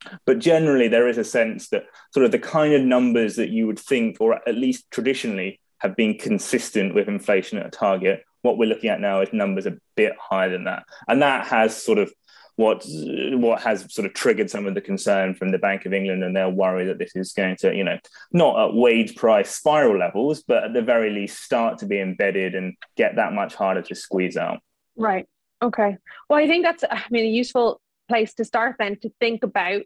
Sure. 0.02 0.18
But 0.26 0.38
generally, 0.38 0.88
there 0.88 1.08
is 1.08 1.18
a 1.18 1.24
sense 1.24 1.70
that 1.70 1.86
sort 2.14 2.24
of 2.24 2.32
the 2.32 2.38
kind 2.38 2.74
of 2.74 2.82
numbers 2.82 3.36
that 3.36 3.48
you 3.48 3.66
would 3.66 3.80
think, 3.80 4.18
or 4.20 4.34
at 4.48 4.54
least 4.54 4.90
traditionally, 4.90 5.60
have 5.78 5.96
been 5.96 6.16
consistent 6.16 6.94
with 6.94 7.08
inflation 7.08 7.58
at 7.58 7.66
a 7.66 7.70
target. 7.70 8.22
What 8.42 8.58
we're 8.58 8.68
looking 8.68 8.90
at 8.90 9.00
now 9.00 9.20
is 9.20 9.32
numbers 9.32 9.66
a 9.66 9.76
bit 9.96 10.14
higher 10.18 10.50
than 10.50 10.64
that. 10.64 10.84
And 11.06 11.22
that 11.22 11.46
has 11.46 11.80
sort 11.80 11.98
of 11.98 12.12
what 12.56 12.84
what 12.88 13.62
has 13.62 13.86
sort 13.94 14.04
of 14.04 14.14
triggered 14.14 14.50
some 14.50 14.66
of 14.66 14.74
the 14.74 14.80
concern 14.80 15.32
from 15.32 15.52
the 15.52 15.58
Bank 15.58 15.86
of 15.86 15.92
England 15.92 16.24
and 16.24 16.34
their 16.34 16.48
worry 16.48 16.86
that 16.86 16.98
this 16.98 17.14
is 17.14 17.32
going 17.32 17.56
to, 17.56 17.72
you 17.72 17.84
know, 17.84 17.98
not 18.32 18.58
at 18.68 18.74
wage 18.74 19.14
price 19.14 19.50
spiral 19.50 19.96
levels, 19.96 20.42
but 20.42 20.64
at 20.64 20.72
the 20.72 20.82
very 20.82 21.10
least 21.10 21.42
start 21.42 21.78
to 21.78 21.86
be 21.86 22.00
embedded 22.00 22.56
and 22.56 22.74
get 22.96 23.14
that 23.14 23.32
much 23.32 23.54
harder 23.54 23.82
to 23.82 23.94
squeeze 23.94 24.36
out. 24.36 24.58
Right. 24.96 25.24
Okay. 25.62 25.96
Well, 26.28 26.40
I 26.40 26.48
think 26.48 26.64
that's 26.64 26.82
I 26.90 27.04
mean 27.10 27.24
a 27.24 27.28
useful 27.28 27.80
place 28.08 28.34
to 28.34 28.44
start 28.44 28.74
then 28.80 28.98
to 29.02 29.10
think 29.20 29.44
about 29.44 29.82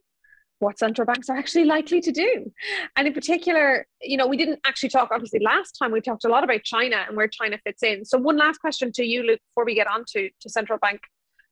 what 0.63 0.79
central 0.79 1.05
banks 1.05 1.29
are 1.29 1.37
actually 1.37 1.65
likely 1.65 2.01
to 2.01 2.13
do. 2.13 2.51
And 2.97 3.07
in 3.07 3.13
particular, 3.13 3.87
you 4.01 4.17
know, 4.17 4.27
we 4.27 4.37
didn't 4.37 4.61
actually 4.65 4.89
talk, 4.91 5.11
obviously, 5.13 5.41
last 5.41 5.73
time 5.73 5.93
we 5.93 6.01
talked 6.01 6.25
a 6.25 6.29
lot 6.29 6.45
about 6.45 6.63
China 6.63 7.05
and 7.07 7.17
where 7.17 7.29
China 7.29 7.59
fits 7.65 7.83
in. 7.83 8.05
So, 8.05 8.19
one 8.19 8.37
last 8.37 8.59
question 8.59 8.93
to 8.93 9.05
you, 9.05 9.23
Luke, 9.23 9.41
before 9.51 9.65
we 9.65 9.75
get 9.75 9.89
on 9.89 10.05
to, 10.13 10.31
to 10.41 10.49
central 10.49 10.79
bank 10.79 11.01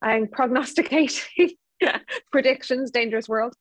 and 0.03 0.31
prognosticating 0.31 1.51
predictions, 2.33 2.91
dangerous 2.91 3.29
world, 3.29 3.55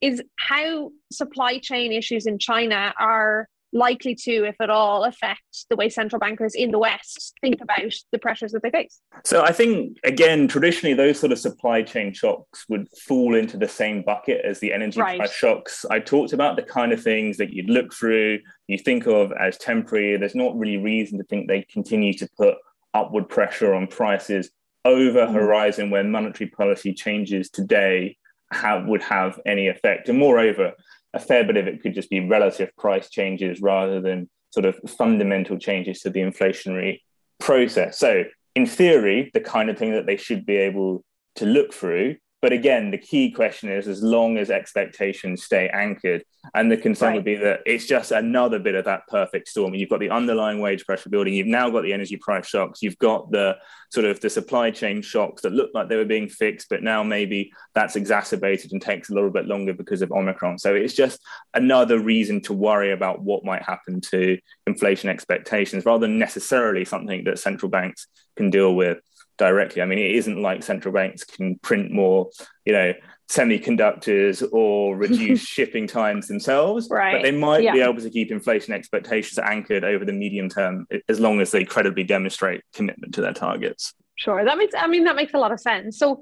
is 0.00 0.22
how 0.38 0.90
supply 1.12 1.58
chain 1.58 1.92
issues 1.92 2.26
in 2.26 2.38
China 2.38 2.92
are 2.98 3.48
likely 3.76 4.14
to, 4.14 4.44
if 4.46 4.56
at 4.60 4.70
all, 4.70 5.04
affect 5.04 5.66
the 5.70 5.76
way 5.76 5.88
central 5.88 6.18
bankers 6.18 6.54
in 6.54 6.70
the 6.70 6.78
West 6.78 7.34
think 7.40 7.60
about 7.60 7.92
the 8.10 8.18
pressures 8.18 8.52
that 8.52 8.62
they 8.62 8.70
face? 8.70 9.00
So 9.24 9.42
I 9.42 9.52
think, 9.52 9.98
again, 10.02 10.48
traditionally, 10.48 10.94
those 10.94 11.20
sort 11.20 11.32
of 11.32 11.38
supply 11.38 11.82
chain 11.82 12.12
shocks 12.12 12.64
would 12.68 12.88
fall 13.06 13.34
into 13.34 13.56
the 13.56 13.68
same 13.68 14.02
bucket 14.02 14.44
as 14.44 14.58
the 14.58 14.72
energy 14.72 15.00
right. 15.00 15.18
price 15.18 15.32
shocks. 15.32 15.84
I 15.90 16.00
talked 16.00 16.32
about 16.32 16.56
the 16.56 16.62
kind 16.62 16.92
of 16.92 17.02
things 17.02 17.36
that 17.36 17.50
you'd 17.50 17.70
look 17.70 17.92
through, 17.92 18.40
you 18.66 18.78
think 18.78 19.06
of 19.06 19.32
as 19.32 19.58
temporary. 19.58 20.16
There's 20.16 20.34
not 20.34 20.58
really 20.58 20.78
reason 20.78 21.18
to 21.18 21.24
think 21.24 21.46
they 21.46 21.62
continue 21.70 22.14
to 22.14 22.28
put 22.36 22.56
upward 22.94 23.28
pressure 23.28 23.74
on 23.74 23.86
prices 23.86 24.50
over 24.84 25.26
mm. 25.26 25.32
horizon 25.32 25.90
where 25.90 26.04
monetary 26.04 26.48
policy 26.48 26.94
changes 26.94 27.50
today 27.50 28.16
have, 28.52 28.86
would 28.86 29.02
have 29.02 29.38
any 29.44 29.68
effect. 29.68 30.08
And 30.08 30.18
moreover, 30.18 30.72
a 31.14 31.18
fair 31.18 31.44
bit 31.44 31.56
of 31.56 31.66
it 31.66 31.82
could 31.82 31.94
just 31.94 32.10
be 32.10 32.20
relative 32.20 32.70
price 32.76 33.08
changes 33.10 33.60
rather 33.60 34.00
than 34.00 34.28
sort 34.50 34.66
of 34.66 34.78
fundamental 34.98 35.58
changes 35.58 36.00
to 36.00 36.10
the 36.10 36.20
inflationary 36.20 37.00
process. 37.40 37.98
So, 37.98 38.24
in 38.54 38.66
theory, 38.66 39.30
the 39.34 39.40
kind 39.40 39.68
of 39.68 39.78
thing 39.78 39.92
that 39.92 40.06
they 40.06 40.16
should 40.16 40.46
be 40.46 40.56
able 40.56 41.04
to 41.36 41.46
look 41.46 41.74
through 41.74 42.16
but 42.42 42.52
again, 42.52 42.90
the 42.90 42.98
key 42.98 43.30
question 43.30 43.70
is 43.70 43.88
as 43.88 44.02
long 44.02 44.36
as 44.36 44.50
expectations 44.50 45.42
stay 45.42 45.68
anchored, 45.68 46.22
and 46.54 46.70
the 46.70 46.76
concern 46.76 47.08
right. 47.08 47.14
would 47.16 47.24
be 47.24 47.34
that 47.36 47.60
it's 47.64 47.86
just 47.86 48.12
another 48.12 48.58
bit 48.58 48.74
of 48.74 48.84
that 48.84 49.06
perfect 49.08 49.48
storm. 49.48 49.72
And 49.72 49.80
you've 49.80 49.88
got 49.88 50.00
the 50.00 50.10
underlying 50.10 50.60
wage 50.60 50.84
pressure 50.84 51.08
building, 51.08 51.34
you've 51.34 51.46
now 51.46 51.70
got 51.70 51.82
the 51.82 51.94
energy 51.94 52.16
price 52.16 52.46
shocks, 52.46 52.82
you've 52.82 52.98
got 52.98 53.30
the 53.30 53.56
sort 53.90 54.04
of 54.04 54.20
the 54.20 54.28
supply 54.28 54.70
chain 54.70 55.00
shocks 55.00 55.42
that 55.42 55.52
look 55.52 55.70
like 55.72 55.88
they 55.88 55.96
were 55.96 56.04
being 56.04 56.28
fixed, 56.28 56.68
but 56.68 56.82
now 56.82 57.02
maybe 57.02 57.50
that's 57.74 57.96
exacerbated 57.96 58.70
and 58.70 58.82
takes 58.82 59.08
a 59.08 59.14
little 59.14 59.30
bit 59.30 59.46
longer 59.46 59.72
because 59.72 60.02
of 60.02 60.12
Omicron. 60.12 60.58
So 60.58 60.74
it's 60.74 60.94
just 60.94 61.20
another 61.54 61.98
reason 61.98 62.42
to 62.42 62.52
worry 62.52 62.92
about 62.92 63.22
what 63.22 63.44
might 63.44 63.62
happen 63.62 64.00
to 64.12 64.38
inflation 64.66 65.08
expectations 65.08 65.86
rather 65.86 66.06
than 66.06 66.18
necessarily 66.18 66.84
something 66.84 67.24
that 67.24 67.38
central 67.38 67.70
banks 67.70 68.06
can 68.36 68.50
deal 68.50 68.74
with 68.74 68.98
directly. 69.38 69.82
I 69.82 69.84
mean, 69.84 69.98
it 69.98 70.12
isn't 70.12 70.40
like 70.40 70.62
central 70.62 70.92
banks 70.92 71.24
can 71.24 71.58
print 71.58 71.90
more, 71.90 72.30
you 72.64 72.72
know, 72.72 72.92
semiconductors 73.28 74.46
or 74.52 74.96
reduce 74.96 75.40
shipping 75.40 75.86
times 75.86 76.28
themselves, 76.28 76.88
right. 76.90 77.12
but 77.12 77.22
they 77.22 77.36
might 77.36 77.62
yeah. 77.62 77.72
be 77.72 77.80
able 77.80 78.00
to 78.00 78.10
keep 78.10 78.30
inflation 78.30 78.72
expectations 78.72 79.38
anchored 79.38 79.84
over 79.84 80.04
the 80.04 80.12
medium 80.12 80.48
term 80.48 80.86
as 81.08 81.20
long 81.20 81.40
as 81.40 81.50
they 81.50 81.64
credibly 81.64 82.04
demonstrate 82.04 82.62
commitment 82.72 83.14
to 83.14 83.20
their 83.20 83.32
targets. 83.32 83.94
Sure, 84.16 84.44
that 84.44 84.56
makes. 84.56 84.74
I 84.76 84.86
mean, 84.86 85.04
that 85.04 85.16
makes 85.16 85.34
a 85.34 85.38
lot 85.38 85.52
of 85.52 85.60
sense. 85.60 85.98
So 85.98 86.20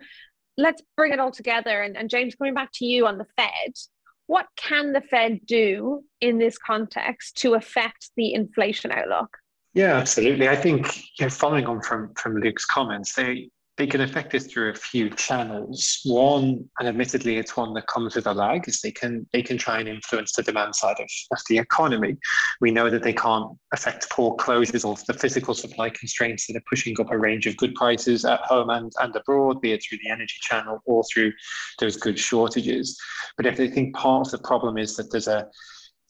let's 0.57 0.83
bring 0.97 1.13
it 1.13 1.21
all 1.21 1.31
together. 1.31 1.83
And, 1.83 1.97
and 1.97 2.11
James, 2.11 2.35
coming 2.35 2.55
back 2.55 2.71
to 2.75 2.87
you 2.87 3.07
on 3.07 3.19
the 3.19 3.27
Fed, 3.37 3.75
what 4.27 4.47
can 4.57 4.93
the 4.93 5.01
Fed 5.01 5.41
do 5.45 6.03
in 6.21 6.39
this 6.39 6.59
context 6.59 7.37
to 7.39 7.55
affect 7.55 8.11
the 8.17 8.35
inflation 8.35 8.91
outlook? 8.91 9.37
Yeah, 9.75 9.97
absolutely. 9.97 10.49
I 10.49 10.57
think 10.57 10.97
you 11.19 11.27
know, 11.27 11.31
following 11.31 11.67
on 11.67 11.83
from 11.83 12.15
from 12.15 12.41
Luke's 12.41 12.65
comments, 12.65 13.15
they 13.15 13.51
they 13.77 13.89
can 13.89 14.03
affect 14.03 14.31
this 14.31 14.47
through 14.47 14.71
a 14.71 14.75
few 14.75 15.11
channels. 15.11 16.01
One, 16.05 16.69
and 16.79 16.87
admittedly, 16.87 17.39
it's 17.39 17.57
one 17.57 17.75
that 17.75 17.89
comes 17.89 18.15
with 18.15 18.29
a 18.29 18.33
lag, 18.33 18.69
is 18.69 18.81
they 18.81 18.93
can 18.93 19.27
they 19.33 19.43
can 19.43 19.59
try 19.59 19.81
and 19.81 19.89
influence 19.89 20.33
the 20.33 20.45
demand 20.45 20.77
side 20.77 21.01
of, 21.01 21.09
of 21.33 21.39
the 21.49 21.59
economy. 21.59 22.17
We 22.61 22.71
know 22.71 22.89
that 22.89 23.03
they 23.03 23.13
can't 23.13 23.51
affect 23.73 24.09
port 24.11 24.39
closures 24.39 24.85
or 24.85 24.97
the 25.09 25.19
physical 25.19 25.55
supply 25.55 25.91
constraints 25.91 26.47
that 26.47 26.57
are 26.57 26.65
pushing 26.71 26.95
up 27.01 27.11
a 27.11 27.19
range 27.19 27.47
of 27.47 27.57
good 27.57 27.75
prices 27.75 28.25
at 28.25 28.41
home 28.43 28.71
and, 28.71 28.93
and 29.01 29.17
abroad, 29.17 29.61
be 29.61 29.73
it 29.73 29.83
through 29.83 29.99
the 30.05 30.11
energy 30.11 30.37
channel 30.41 30.79
or 30.85 31.03
through 31.13 31.33
those 31.81 31.97
good 31.97 32.19
shortages. 32.19 32.97
But 33.37 33.47
if 33.47 33.57
they 33.57 33.69
think 33.69 33.97
part 33.97 34.29
of 34.29 34.31
the 34.31 34.47
problem 34.47 34.79
is 34.79 34.95
that 34.97 35.11
there's 35.11 35.27
a 35.27 35.49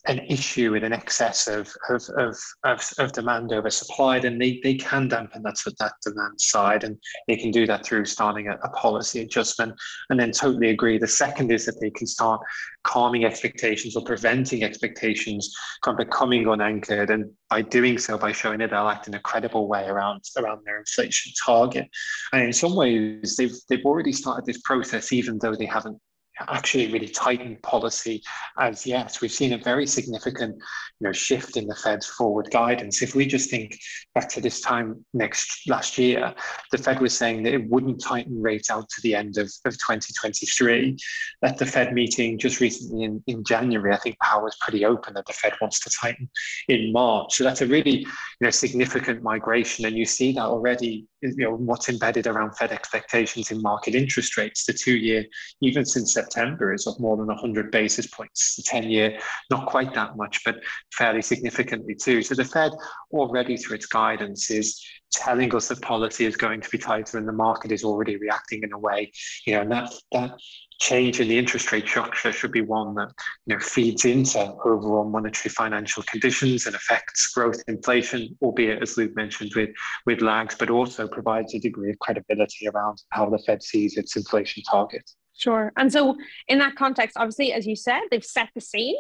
an 0.07 0.19
issue 0.29 0.73
with 0.73 0.85
an 0.85 0.93
excess 0.93 1.49
of, 1.49 1.73
of, 1.89 2.03
of, 2.19 2.37
of, 2.65 2.93
of 2.99 3.13
demand 3.13 3.53
over 3.53 3.71
supply, 3.71 4.19
then 4.19 4.39
they, 4.39 4.61
they 4.63 4.75
can 4.75 5.09
dampen 5.09 5.43
that, 5.43 5.57
that 5.79 5.93
demand 6.05 6.39
side. 6.41 6.85
And 6.85 6.99
they 7.27 7.37
can 7.37 7.51
do 7.51 7.67
that 7.67 7.85
through 7.87 8.05
starting 8.05 8.49
a, 8.49 8.57
a 8.63 8.69
policy 8.71 9.23
adjustment. 9.23 9.75
And 10.11 10.21
then 10.21 10.31
totally 10.31 10.71
agree. 10.71 10.99
The 10.99 11.09
second 11.09 11.51
is 11.51 11.65
that 11.67 11.81
they 11.81 11.91
can 11.91 12.07
start 12.07 12.43
calming 12.83 13.25
expectations 13.25 13.97
or 13.97 14.05
preventing 14.05 14.63
expectations 14.63 15.55
from 15.83 15.97
becoming 15.97 16.47
unanchored. 16.47 17.09
And 17.09 17.31
by 17.49 17.63
doing 17.63 17.97
so, 17.97 18.19
by 18.19 18.33
showing 18.33 18.59
that 18.59 18.71
they'll 18.71 18.89
act 18.89 19.09
in 19.09 19.15
a 19.15 19.21
credible 19.21 19.69
way 19.69 19.87
around, 19.87 20.23
around 20.37 20.61
their 20.67 20.79
inflation 20.79 21.33
target. 21.45 21.89
And 22.33 22.43
in 22.43 22.53
some 22.53 22.77
ways, 22.77 23.37
they've, 23.37 23.55
they've 23.71 23.85
already 23.85 24.13
started 24.13 24.45
this 24.45 24.61
process, 24.63 25.13
even 25.13 25.39
though 25.39 25.55
they 25.55 25.67
haven't 25.67 25.99
actually 26.41 26.93
really 26.93 27.09
tightened 27.09 27.63
policy 27.63 28.23
as 28.59 28.87
yet. 28.87 29.19
We've 29.21 29.31
seen 29.31 29.53
a 29.53 29.59
very 29.59 29.87
significant 29.87 30.57
you 31.01 31.07
know, 31.07 31.13
shift 31.13 31.57
in 31.57 31.67
the 31.67 31.75
Fed's 31.75 32.07
forward 32.07 32.49
guidance. 32.51 33.03
If 33.03 33.15
we 33.15 33.27
just 33.27 33.51
think 33.51 33.79
back 34.15 34.29
to 34.31 34.41
this 34.41 34.61
time 34.61 35.05
next 35.13 35.69
last 35.69 35.99
year, 35.99 36.35
the 36.73 36.79
Fed 36.79 37.01
was 37.01 37.17
saying 37.17 37.43
that 37.45 37.55
it 37.55 37.69
wouldn't 37.69 38.03
tighten 38.03 38.41
rates 38.41 38.71
out 38.71 38.89
to 38.89 39.01
the 39.03 39.15
end 39.15 39.39
of, 39.39 39.47
of 39.65 39.73
2023. 39.75 40.97
At 41.43 41.59
the 41.59 41.67
Fed 41.67 41.93
meeting 41.93 42.39
just 42.39 42.61
recently 42.61 43.05
in, 43.05 43.23
in 43.27 43.45
January, 43.45 43.93
I 43.93 43.99
think 43.99 44.19
Powell 44.19 44.45
was 44.45 44.57
pretty 44.61 44.85
open 44.85 45.15
that 45.15 45.27
the 45.27 45.33
Fed 45.33 45.55
wants 45.61 45.81
to 45.81 45.91
tighten 45.91 46.29
in 46.69 46.93
March. 46.93 47.37
So 47.37 47.45
that's 47.45 47.61
a 47.61 47.67
really 47.67 47.99
you 48.01 48.07
know, 48.41 48.51
significant 48.51 49.23
migration. 49.23 49.85
And 49.85 49.97
you 49.97 50.05
see 50.05 50.33
that 50.33 50.45
already, 50.45 51.07
you 51.23 51.35
know, 51.37 51.55
what's 51.55 51.89
embedded 51.89 52.27
around 52.27 52.57
Fed 52.57 52.73
expectations 52.73 53.51
in 53.51 53.63
market 53.63 53.95
interest 53.95 54.37
rates. 54.37 54.65
The 54.65 54.73
two 54.73 54.97
year, 54.97 55.25
even 55.61 55.85
since 55.85 56.15
September 56.25 56.73
is 56.73 56.87
up 56.87 56.99
more 56.99 57.17
than 57.17 57.27
100 57.27 57.71
basis 57.71 58.07
points. 58.07 58.57
The 58.57 58.63
10 58.63 58.85
year, 58.85 59.19
not 59.51 59.67
quite 59.67 59.95
that 59.95 60.17
much, 60.17 60.43
but 60.45 60.57
fairly 60.93 61.23
significantly 61.23 61.95
too. 61.95 62.23
So 62.23 62.35
the 62.35 62.45
Fed 62.45 62.73
already 63.13 63.57
through 63.57 63.77
its 63.77 63.87
guidance 63.87 64.51
is 64.51 64.83
telling 65.13 65.55
us 65.55 65.69
that 65.69 65.81
policy 65.81 66.25
is 66.25 66.37
going 66.37 66.61
to 66.61 66.69
be 66.71 66.79
tighter 66.79 67.19
and 67.19 67.29
the 67.29 67.33
market 67.33 67.71
is 67.71 67.85
already 67.85 68.17
reacting 68.17 68.63
in 68.63 68.73
a 68.73 68.79
way, 68.79 69.13
you 69.47 69.55
know, 69.55 69.63
and 69.63 69.71
that, 69.71 69.93
that 70.13 70.33
change 70.81 71.21
in 71.21 71.29
the 71.29 71.39
interest 71.39 71.71
rate 71.71 71.87
structure 71.87 72.33
should 72.33 72.51
be 72.51 72.61
one 72.61 72.95
that 72.95 73.11
you 73.47 73.55
know 73.55 73.61
feeds 73.61 74.05
into 74.05 74.41
overall 74.65 75.09
monetary 75.09 75.53
financial 75.53 76.03
conditions 76.03 76.67
and 76.67 76.75
affects 76.75 77.29
growth 77.29 77.63
inflation 77.69 78.37
albeit 78.43 78.83
as 78.83 78.97
luke 78.97 79.15
mentioned 79.15 79.53
with 79.55 79.71
with 80.05 80.21
lags 80.21 80.57
but 80.59 80.71
also 80.71 81.07
provides 81.07 81.55
a 81.55 81.61
degree 81.61 81.91
of 81.91 81.99
credibility 82.01 82.67
around 82.69 83.01
how 83.11 83.31
the 83.31 83.39
fed 83.47 83.63
sees 83.63 83.97
its 83.97 84.17
inflation 84.17 84.63
target 84.69 85.09
Sure. 85.37 85.73
And 85.77 85.93
so, 85.93 86.17
in 86.49 86.59
that 86.59 86.77
context, 86.77 87.17
obviously, 87.17 87.53
as 87.53 87.67
you 87.67 87.77
said, 87.77 88.03
they've 88.11 88.25
set 88.25 88.51
the 88.55 88.61
scene. 88.61 88.97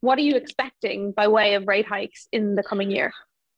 What 0.00 0.18
are 0.18 0.22
you 0.22 0.36
expecting 0.36 1.12
by 1.12 1.28
way 1.28 1.54
of 1.54 1.66
rate 1.66 1.86
hikes 1.86 2.28
in 2.32 2.54
the 2.54 2.62
coming 2.62 2.90
year? 2.90 3.12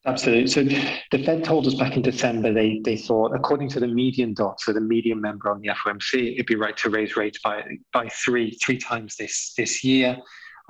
Absolutely. 0.06 0.46
So 0.48 0.62
the 0.62 1.24
Fed 1.24 1.44
told 1.44 1.66
us 1.66 1.74
back 1.74 1.96
in 1.96 2.02
December 2.02 2.52
they 2.52 2.80
they 2.84 2.96
thought, 2.96 3.32
according 3.34 3.70
to 3.70 3.80
the 3.80 3.86
median 3.86 4.34
dot, 4.34 4.60
so 4.60 4.72
the 4.72 4.80
median 4.80 5.20
member 5.20 5.50
on 5.50 5.62
the 5.62 5.68
FOMC, 5.68 6.34
it'd 6.34 6.46
be 6.46 6.56
right 6.56 6.76
to 6.78 6.90
raise 6.90 7.16
rates 7.16 7.38
by 7.42 7.62
by 7.92 8.08
three 8.08 8.50
three 8.62 8.76
times 8.76 9.16
this 9.16 9.54
this 9.56 9.82
year. 9.82 10.18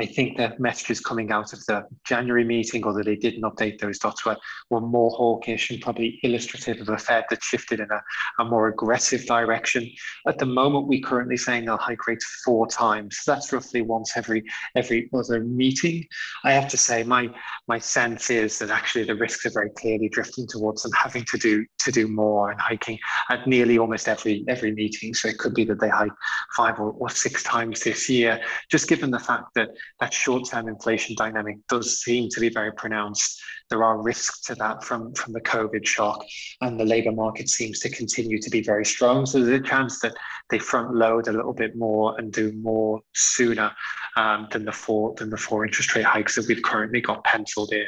I 0.01 0.07
think 0.07 0.37
the 0.37 0.55
messages 0.59 1.01
coming 1.01 1.31
out 1.31 1.53
of 1.53 1.65
the 1.67 1.87
January 2.05 2.45
meeting, 2.45 2.85
although 2.85 3.03
they 3.03 3.15
didn't 3.15 3.43
update 3.43 3.79
those 3.79 3.99
dots, 3.99 4.25
were, 4.27 4.37
were 4.71 4.81
more 4.81 5.11
hawkish 5.11 5.71
and 5.71 5.81
probably 5.81 6.19
illustrative 6.25 6.81
of 6.81 6.89
a 6.89 6.99
Fed 6.99 7.25
that 7.31 7.45
shifted 7.45 7.79
in 7.79 7.89
a, 7.91 8.03
a 8.41 8.45
more 8.45 8.69
aggressive 8.69 9.25
direction. 9.27 9.89
At 10.27 10.39
the 10.39 10.47
moment, 10.47 10.89
we're 10.89 11.01
currently 11.01 11.37
saying 11.37 11.67
they'll 11.67 11.77
hike 11.77 12.09
rates 12.09 12.43
four 12.45 12.67
times. 12.67 13.21
That's 13.25 13.53
roughly 13.53 13.83
once 13.83 14.17
every 14.17 14.43
every 14.75 15.09
other 15.15 15.41
meeting. 15.45 16.05
I 16.43 16.53
have 16.53 16.69
to 16.69 16.77
say, 16.77 17.05
my 17.05 17.31
my 17.69 17.79
sense 17.79 18.31
is 18.31 18.59
that 18.59 18.71
actually 18.71 19.05
the 19.05 19.15
risks 19.15 19.47
are 19.47 19.51
very 19.51 19.71
clearly 19.71 20.09
drifting 20.09 20.49
towards 20.49 20.83
them 20.83 20.93
having 20.93 21.25
to 21.27 21.39
do 21.39 21.65
to 21.79 21.93
do 21.93 22.09
more 22.09 22.51
and 22.51 22.61
hiking 22.61 22.99
at 23.31 23.47
nearly 23.47 23.79
almost 23.79 24.09
every 24.09 24.45
every 24.49 24.73
meeting. 24.73 25.15
So 25.15 25.29
it 25.29 25.39
could 25.39 25.55
be 25.55 25.65
that 25.67 25.79
they 25.79 25.89
hike 25.89 26.13
five 26.57 26.81
or, 26.81 26.91
or 26.99 27.11
six 27.11 27.45
times 27.45 27.85
this 27.85 28.09
year, 28.09 28.41
just 28.71 28.89
given 28.89 29.11
the 29.13 29.21
fact 29.21 29.55
that 29.55 29.69
that 30.01 30.13
short-term 30.13 30.69
inflation 30.69 31.15
dynamic 31.17 31.57
does 31.69 32.03
seem 32.03 32.29
to 32.31 32.41
be 32.41 32.49
very 32.49 32.73
pronounced. 32.73 33.41
There 33.71 33.83
are 33.83 34.03
risks 34.03 34.41
to 34.43 34.55
that 34.57 34.85
from, 34.85 35.15
from 35.15 35.33
the 35.33 35.41
COVID 35.41 35.87
shock, 35.87 36.25
and 36.61 36.79
the 36.79 36.85
labour 36.85 37.13
market 37.13 37.49
seems 37.49 37.81
to 37.81 37.89
continue 37.89 38.41
to 38.41 38.51
be 38.51 38.63
very 38.63 38.85
strong. 38.85 39.27
So 39.27 39.43
there's 39.43 39.61
a 39.61 39.65
chance 39.65 40.01
that 40.01 40.15
they 40.51 40.59
front 40.59 40.95
load 40.95 41.29
a 41.29 41.33
little 41.33 41.55
bit 41.55 41.77
more 41.77 42.15
and 42.19 42.33
do 42.33 42.53
more 42.53 43.01
sooner 43.15 43.73
um, 44.17 44.49
than 44.51 44.65
the 44.65 44.73
four 44.73 45.15
than 45.17 45.31
the 45.31 45.37
four 45.37 45.65
interest 45.65 45.95
rate 45.95 46.05
hikes 46.05 46.37
that 46.37 46.47
we've 46.47 46.63
currently 46.63 47.01
got 47.01 47.25
penciled 47.25 47.73
in. 47.73 47.87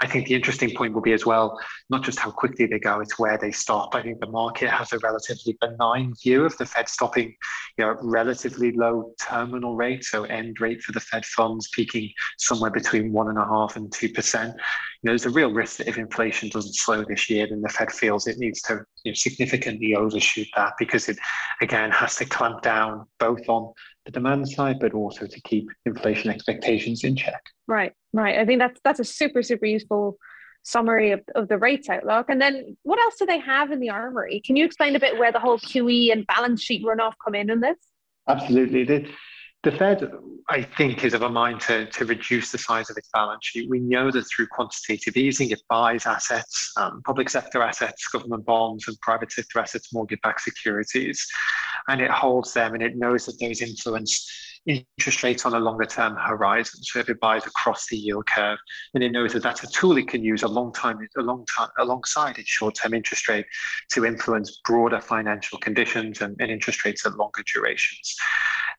I 0.00 0.06
think 0.06 0.26
the 0.26 0.34
interesting 0.34 0.74
point 0.74 0.92
will 0.92 1.00
be 1.00 1.12
as 1.12 1.24
well, 1.24 1.58
not 1.88 2.02
just 2.02 2.18
how 2.18 2.30
quickly 2.30 2.66
they 2.66 2.78
go, 2.78 3.00
it's 3.00 3.18
where 3.18 3.38
they 3.38 3.52
stop. 3.52 3.94
I 3.94 4.02
think 4.02 4.20
the 4.20 4.30
market 4.30 4.68
has 4.68 4.92
a 4.92 4.98
relatively 4.98 5.56
benign 5.60 6.14
view 6.22 6.44
of 6.44 6.56
the 6.58 6.66
Fed 6.66 6.88
stopping, 6.88 7.34
you 7.78 7.84
know, 7.84 7.96
relatively 8.02 8.72
low 8.72 9.12
terminal 9.20 9.76
rate, 9.76 10.04
so 10.04 10.24
end 10.24 10.60
rate 10.60 10.82
for 10.82 10.92
the 10.92 11.00
Fed 11.00 11.24
funds 11.24 11.68
peaking 11.72 12.10
somewhere 12.38 12.70
between 12.70 13.12
one 13.12 13.28
and 13.28 13.38
a 13.38 13.44
half 13.44 13.76
and 13.76 13.92
two 13.92 14.08
percent. 14.08 14.54
Know, 15.04 15.10
there's 15.10 15.26
a 15.26 15.30
real 15.30 15.52
risk 15.52 15.76
that 15.76 15.88
if 15.88 15.98
inflation 15.98 16.48
doesn't 16.48 16.74
slow 16.74 17.04
this 17.04 17.28
year, 17.28 17.46
then 17.46 17.60
the 17.60 17.68
Fed 17.68 17.92
feels 17.92 18.26
it 18.26 18.38
needs 18.38 18.62
to 18.62 18.84
you 19.04 19.10
know, 19.12 19.14
significantly 19.14 19.94
overshoot 19.94 20.48
that 20.56 20.72
because 20.78 21.10
it 21.10 21.18
again 21.60 21.90
has 21.90 22.16
to 22.16 22.24
clamp 22.24 22.62
down 22.62 23.06
both 23.18 23.46
on 23.48 23.72
the 24.06 24.12
demand 24.12 24.48
side, 24.48 24.80
but 24.80 24.94
also 24.94 25.26
to 25.26 25.40
keep 25.42 25.68
inflation 25.84 26.30
expectations 26.30 27.04
in 27.04 27.16
check. 27.16 27.42
Right, 27.66 27.92
right. 28.14 28.38
I 28.38 28.46
think 28.46 28.60
that's 28.60 28.80
that's 28.82 29.00
a 29.00 29.04
super 29.04 29.42
super 29.42 29.66
useful 29.66 30.16
summary 30.62 31.12
of, 31.12 31.20
of 31.34 31.48
the 31.48 31.58
rates 31.58 31.90
outlook. 31.90 32.30
And 32.30 32.40
then 32.40 32.76
what 32.82 32.98
else 32.98 33.16
do 33.18 33.26
they 33.26 33.38
have 33.40 33.70
in 33.70 33.80
the 33.80 33.90
armory? 33.90 34.40
Can 34.44 34.56
you 34.56 34.64
explain 34.64 34.96
a 34.96 35.00
bit 35.00 35.18
where 35.18 35.30
the 35.30 35.38
whole 35.38 35.58
QE 35.58 36.10
and 36.10 36.26
balance 36.26 36.62
sheet 36.62 36.82
runoff 36.82 37.12
come 37.22 37.34
in 37.34 37.50
in 37.50 37.60
this? 37.60 37.76
Absolutely. 38.26 38.84
The, 38.84 39.06
the 39.64 39.72
Fed, 39.72 40.12
I 40.50 40.62
think, 40.62 41.04
is 41.04 41.14
of 41.14 41.22
a 41.22 41.28
mind 41.28 41.60
to, 41.62 41.86
to 41.86 42.04
reduce 42.04 42.52
the 42.52 42.58
size 42.58 42.90
of 42.90 42.98
its 42.98 43.08
balance 43.12 43.46
sheet. 43.46 43.68
We 43.70 43.80
know 43.80 44.10
that 44.10 44.22
through 44.24 44.48
quantitative 44.48 45.16
easing, 45.16 45.50
it 45.50 45.62
buys 45.70 46.04
assets, 46.06 46.70
um, 46.76 47.02
public 47.02 47.30
sector 47.30 47.62
assets, 47.62 48.06
government 48.08 48.44
bonds, 48.44 48.86
and 48.88 49.00
private 49.00 49.32
sector 49.32 49.58
assets, 49.58 49.92
mortgage 49.94 50.20
backed 50.22 50.42
securities, 50.42 51.26
and 51.88 52.02
it 52.02 52.10
holds 52.10 52.52
them 52.52 52.74
and 52.74 52.82
it 52.82 52.96
knows 52.96 53.24
that 53.24 53.40
those 53.40 53.62
influence 53.62 54.30
interest 54.66 55.22
rates 55.22 55.44
on 55.44 55.54
a 55.54 55.58
longer 55.58 55.84
term 55.84 56.16
horizon. 56.16 56.82
So 56.82 56.98
if 56.98 57.08
it 57.08 57.20
buys 57.20 57.46
across 57.46 57.86
the 57.88 57.96
yield 57.96 58.26
curve, 58.26 58.58
and 58.94 59.04
it 59.04 59.12
knows 59.12 59.32
that 59.32 59.42
that's 59.42 59.62
a 59.62 59.66
tool 59.68 59.96
it 59.96 60.08
can 60.08 60.22
use 60.22 60.42
a 60.42 60.48
long 60.48 60.72
time, 60.72 60.98
a 61.16 61.22
long 61.22 61.44
time 61.46 61.68
alongside 61.78 62.38
its 62.38 62.48
short 62.48 62.74
term 62.74 62.94
interest 62.94 63.28
rate 63.28 63.46
to 63.92 64.04
influence 64.04 64.60
broader 64.64 65.00
financial 65.00 65.58
conditions 65.58 66.20
and, 66.20 66.36
and 66.40 66.50
interest 66.50 66.84
rates 66.84 67.04
at 67.06 67.16
longer 67.16 67.42
durations. 67.52 68.16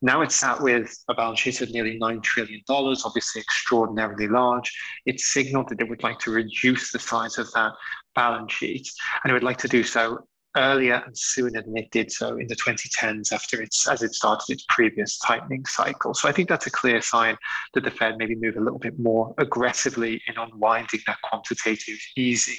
Now 0.02 0.21
it's 0.21 0.36
sat 0.36 0.62
with 0.62 0.95
a 1.10 1.13
balance 1.13 1.39
sheet 1.39 1.62
of 1.62 1.71
nearly 1.71 1.98
$9 2.00 2.21
trillion, 2.21 2.62
obviously 2.69 3.41
extraordinarily 3.41 4.28
large. 4.28 4.71
It 5.06 5.19
signaled 5.19 5.69
that 5.69 5.80
it 5.80 5.89
would 5.89 6.04
like 6.04 6.19
to 6.19 6.32
reduce 6.32 6.91
the 6.91 7.00
size 7.00 7.38
of 7.38 7.52
that 7.54 7.71
balance 8.13 8.52
sheet, 8.52 8.88
and 9.24 9.32
it 9.32 9.34
would 9.34 9.43
like 9.43 9.58
to 9.58 9.67
do 9.67 9.84
so 9.84 10.19
earlier 10.56 11.02
and 11.06 11.18
sooner 11.18 11.62
than 11.62 11.78
it 11.78 11.91
did 11.91 12.12
so 12.12 12.38
in 12.38 12.48
the 12.48 12.56
2010s 12.56 13.32
after 13.32 13.62
its 13.62 13.88
as 13.88 14.02
it 14.04 14.13
started 14.13 14.54
its 14.54 14.65
previous 14.70 15.18
tightening 15.20 15.65
cycle. 15.65 16.13
So 16.13 16.28
I 16.30 16.32
think 16.32 16.50
that's 16.50 16.68
a 16.68 16.72
clear 16.72 17.02
sign 17.02 17.38
that 17.74 17.84
the 17.84 17.91
Fed 17.91 18.18
maybe 18.18 18.36
move 18.36 18.58
a 18.58 18.62
little 18.62 18.80
bit 18.80 18.98
more 19.00 19.34
aggressively 19.38 20.22
in 20.28 20.38
unwinding 20.38 21.02
that 21.08 21.22
quantitative 21.22 21.98
easing. 22.15 22.56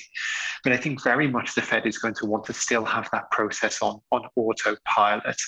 But 0.62 0.72
I 0.72 0.76
think 0.76 1.02
very 1.02 1.28
much 1.28 1.54
the 1.54 1.62
Fed 1.62 1.86
is 1.86 1.98
going 1.98 2.14
to 2.14 2.26
want 2.26 2.44
to 2.46 2.52
still 2.52 2.84
have 2.84 3.08
that 3.12 3.30
process 3.30 3.82
on, 3.82 4.00
on 4.12 4.22
autopilot. 4.36 5.40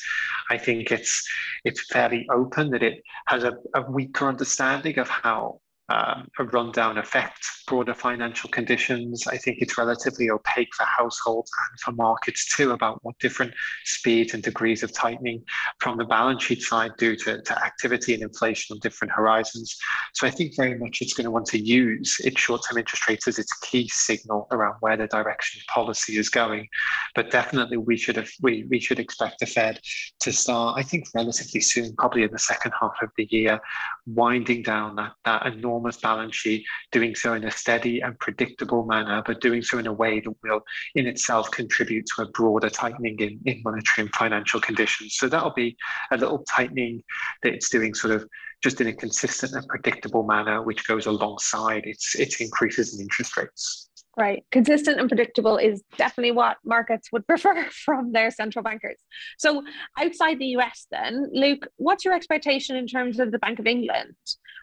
I 0.50 0.58
think 0.58 0.90
it's 0.90 1.26
it's 1.64 1.86
fairly 1.92 2.26
open 2.30 2.70
that 2.70 2.82
it 2.82 3.02
has 3.26 3.44
a, 3.44 3.54
a 3.74 3.90
weaker 3.90 4.28
understanding 4.28 4.98
of 4.98 5.08
how 5.08 5.60
um, 5.88 6.28
a 6.38 6.44
rundown 6.44 6.98
effect, 6.98 7.46
broader 7.66 7.94
financial 7.94 8.50
conditions. 8.50 9.26
I 9.26 9.38
think 9.38 9.58
it's 9.60 9.78
relatively 9.78 10.30
opaque 10.30 10.74
for 10.74 10.84
households 10.84 11.50
and 11.70 11.80
for 11.80 11.92
markets 11.92 12.54
too 12.54 12.72
about 12.72 13.02
what 13.04 13.18
different 13.18 13.54
speeds 13.84 14.34
and 14.34 14.42
degrees 14.42 14.82
of 14.82 14.92
tightening 14.92 15.42
from 15.80 15.96
the 15.96 16.04
balance 16.04 16.42
sheet 16.42 16.62
side 16.62 16.92
due 16.98 17.16
to, 17.16 17.40
to 17.40 17.64
activity 17.64 18.14
and 18.14 18.22
inflation 18.22 18.74
on 18.74 18.80
different 18.80 19.12
horizons. 19.12 19.78
So 20.14 20.26
I 20.26 20.30
think 20.30 20.56
very 20.56 20.78
much 20.78 20.98
it's 21.00 21.14
going 21.14 21.24
to 21.24 21.30
want 21.30 21.46
to 21.46 21.58
use 21.58 22.20
its 22.20 22.38
short-term 22.40 22.78
interest 22.78 23.08
rates 23.08 23.26
as 23.26 23.38
its 23.38 23.52
key 23.60 23.88
signal 23.88 24.46
around 24.50 24.76
where 24.80 24.96
the 24.96 25.06
direction 25.06 25.60
of 25.60 25.72
policy 25.72 26.18
is 26.18 26.28
going. 26.28 26.68
But 27.14 27.30
definitely 27.30 27.78
we 27.78 27.96
should 27.96 28.16
have 28.16 28.28
we, 28.42 28.66
we 28.68 28.80
should 28.80 28.98
expect 28.98 29.40
the 29.40 29.46
Fed 29.46 29.80
to 30.20 30.32
start, 30.32 30.78
I 30.78 30.82
think 30.82 31.06
relatively 31.14 31.60
soon, 31.60 31.94
probably 31.96 32.24
in 32.24 32.30
the 32.30 32.38
second 32.38 32.72
half 32.78 32.94
of 33.02 33.10
the 33.16 33.26
year, 33.30 33.58
winding 34.06 34.62
down 34.62 34.96
that, 34.96 35.12
that 35.24 35.46
enormous 35.46 35.77
enormous 35.78 35.96
balance 35.98 36.34
sheet, 36.34 36.64
doing 36.90 37.14
so 37.14 37.34
in 37.34 37.44
a 37.44 37.50
steady 37.50 38.00
and 38.00 38.18
predictable 38.18 38.84
manner, 38.84 39.22
but 39.24 39.40
doing 39.40 39.62
so 39.62 39.78
in 39.78 39.86
a 39.86 39.92
way 39.92 40.20
that 40.20 40.34
will 40.42 40.60
in 40.94 41.06
itself 41.06 41.50
contribute 41.50 42.04
to 42.06 42.22
a 42.22 42.28
broader 42.30 42.68
tightening 42.68 43.16
in, 43.20 43.40
in 43.44 43.62
monetary 43.64 44.06
and 44.06 44.14
financial 44.14 44.60
conditions. 44.60 45.14
So 45.14 45.28
that'll 45.28 45.52
be 45.52 45.76
a 46.10 46.16
little 46.16 46.40
tightening 46.48 47.02
that 47.42 47.54
it's 47.54 47.68
doing 47.68 47.94
sort 47.94 48.14
of 48.14 48.28
just 48.60 48.80
in 48.80 48.88
a 48.88 48.92
consistent 48.92 49.52
and 49.52 49.66
predictable 49.68 50.24
manner, 50.24 50.62
which 50.62 50.86
goes 50.88 51.06
alongside 51.06 51.84
its, 51.84 52.16
its 52.16 52.40
increases 52.40 52.94
in 52.94 53.02
interest 53.02 53.36
rates. 53.36 53.87
Right. 54.18 54.44
Consistent 54.50 54.98
and 54.98 55.08
predictable 55.08 55.58
is 55.58 55.80
definitely 55.96 56.32
what 56.32 56.56
markets 56.64 57.12
would 57.12 57.24
prefer 57.28 57.64
from 57.70 58.10
their 58.10 58.32
central 58.32 58.64
bankers. 58.64 58.96
So, 59.38 59.62
outside 59.96 60.40
the 60.40 60.56
US, 60.56 60.88
then, 60.90 61.28
Luke, 61.32 61.68
what's 61.76 62.04
your 62.04 62.14
expectation 62.14 62.74
in 62.74 62.88
terms 62.88 63.20
of 63.20 63.30
the 63.30 63.38
Bank 63.38 63.60
of 63.60 63.66
England? 63.68 64.16